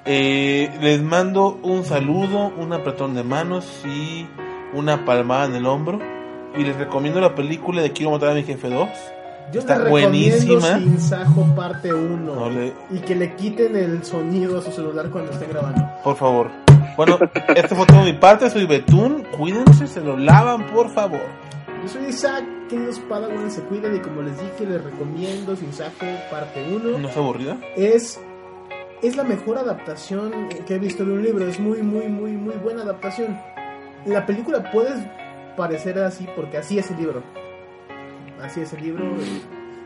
[0.04, 4.26] Eh, les mando un saludo, un apretón de manos y
[4.74, 5.98] una palmada en el hombro.
[6.56, 8.88] Y les recomiendo la película de Quiero matar a mi jefe 2.
[9.52, 10.78] Yo Está buenísima.
[10.78, 12.34] Sin Sajo parte 1.
[12.34, 15.82] No le- Y que le quiten el sonido a su celular cuando esté grabando.
[16.04, 16.50] Por favor.
[16.96, 17.18] Bueno,
[17.56, 18.48] esto fue todo de mi parte.
[18.50, 19.24] Soy Betún.
[19.36, 21.20] Cuídense, se lo lavan, por favor.
[21.82, 26.06] Yo soy Isaac, queridos Padawan, se cuiden y como les dije, les recomiendo Sin Sajo
[26.30, 26.98] parte 1.
[26.98, 27.58] ¿No es aburrida?
[27.76, 28.20] Es,
[29.02, 31.46] es la mejor adaptación que he visto de un libro.
[31.46, 33.38] Es muy, muy, muy, muy buena adaptación.
[34.06, 34.90] La película puede
[35.56, 37.22] parecer así porque así es el libro.
[38.40, 39.04] Así es el libro.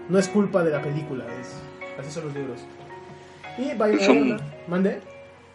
[0.09, 1.57] No es culpa de la película, es,
[1.99, 2.61] así son los libros.
[3.59, 4.39] Y vaya, Son-
[4.69, 5.01] ¿Mande?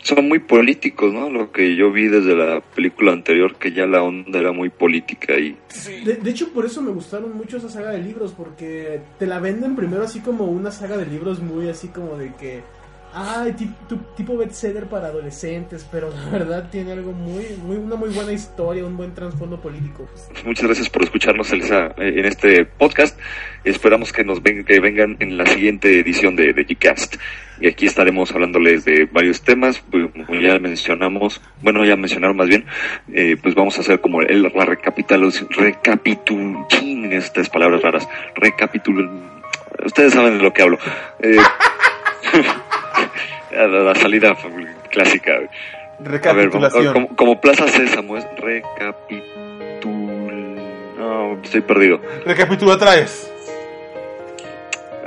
[0.02, 1.30] Son muy políticos, ¿no?
[1.30, 5.38] Lo que yo vi desde la película anterior, que ya la onda era muy política
[5.38, 5.58] y
[6.06, 9.40] De, de hecho, por eso me gustaron mucho esa saga de libros, porque te la
[9.40, 12.62] venden primero así como una saga de libros muy así como de que,
[13.88, 18.32] tu- tipo bestseller para adolescentes, pero la verdad tiene algo muy, muy, una muy buena
[18.32, 20.08] historia, un buen trasfondo político.
[20.46, 23.18] muchas gracias por escucharnos Elisa, eh, en este podcast.
[23.64, 27.16] Esperamos que nos ven- que vengan en la siguiente edición de, de Gcast.
[27.62, 32.48] Y aquí estaremos hablándoles de varios temas, pues, como ya mencionamos, bueno, ya mencionaron más
[32.48, 32.66] bien,
[33.12, 36.56] eh, pues vamos a hacer como el, la recapitulación, recapitul,
[37.12, 39.10] estas palabras raras, recapitul,
[39.86, 40.78] ustedes saben de lo que hablo.
[41.22, 41.36] Eh,
[43.68, 44.36] la, la salida
[44.90, 45.34] clásica.
[45.34, 45.50] A ver,
[46.02, 46.94] Recapitulación.
[46.94, 49.30] como, como Plaza Sésamo es recapitul...
[50.98, 52.02] No, estoy perdido.
[52.26, 53.32] Recapitula traes.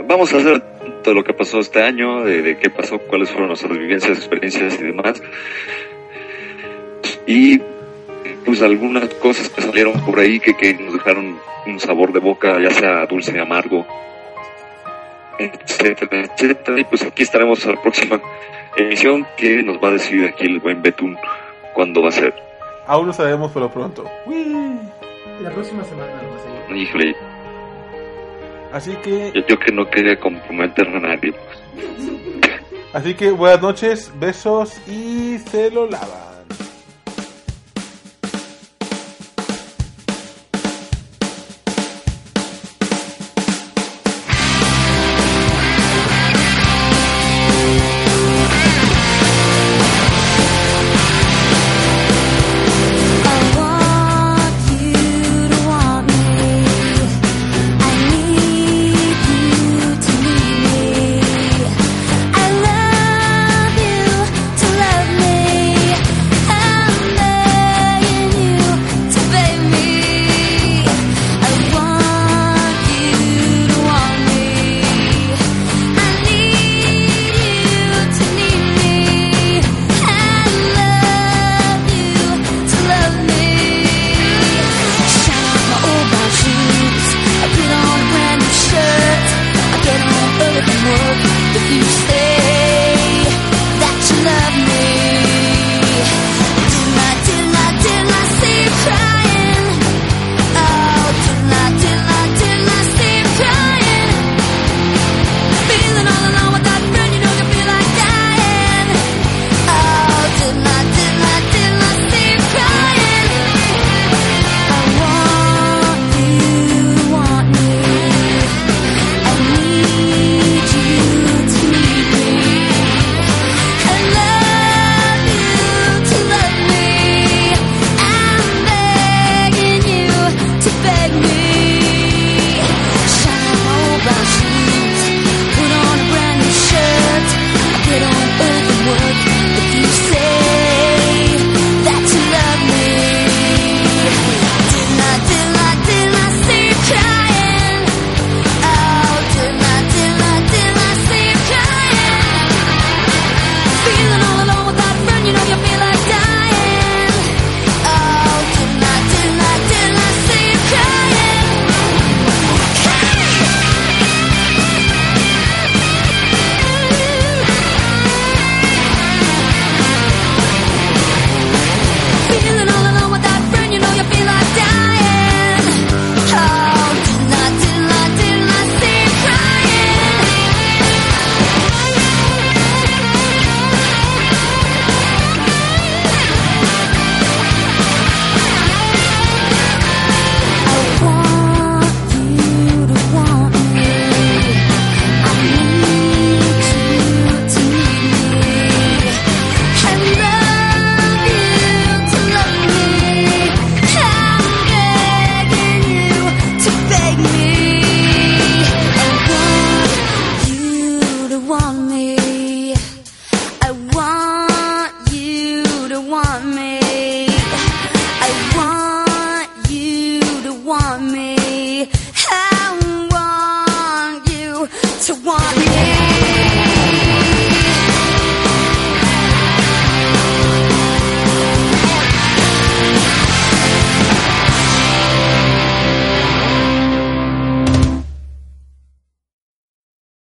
[0.07, 0.61] Vamos a hacer
[1.03, 4.79] todo lo que pasó este año, de, de qué pasó, cuáles fueron nuestras vivencias, experiencias
[4.81, 5.23] y demás.
[7.27, 7.61] Y
[8.45, 12.59] pues algunas cosas que salieron por ahí que, que nos dejaron un sabor de boca,
[12.61, 13.87] ya sea dulce amargo,
[15.39, 16.81] etcétera, etcétera.
[16.81, 18.21] Y pues aquí estaremos a la próxima
[18.77, 21.17] emisión que nos va a decir aquí el buen Betún
[21.75, 22.35] cuándo va a ser.
[22.87, 24.05] Aún lo sabemos, pero pronto.
[25.41, 26.77] La próxima semana lo seguro.
[26.77, 27.17] Híjole,
[28.73, 31.35] Así que, yo, yo que no quería comprometer a nadie.
[32.95, 36.32] así que buenas noches, besos y se lo lavan.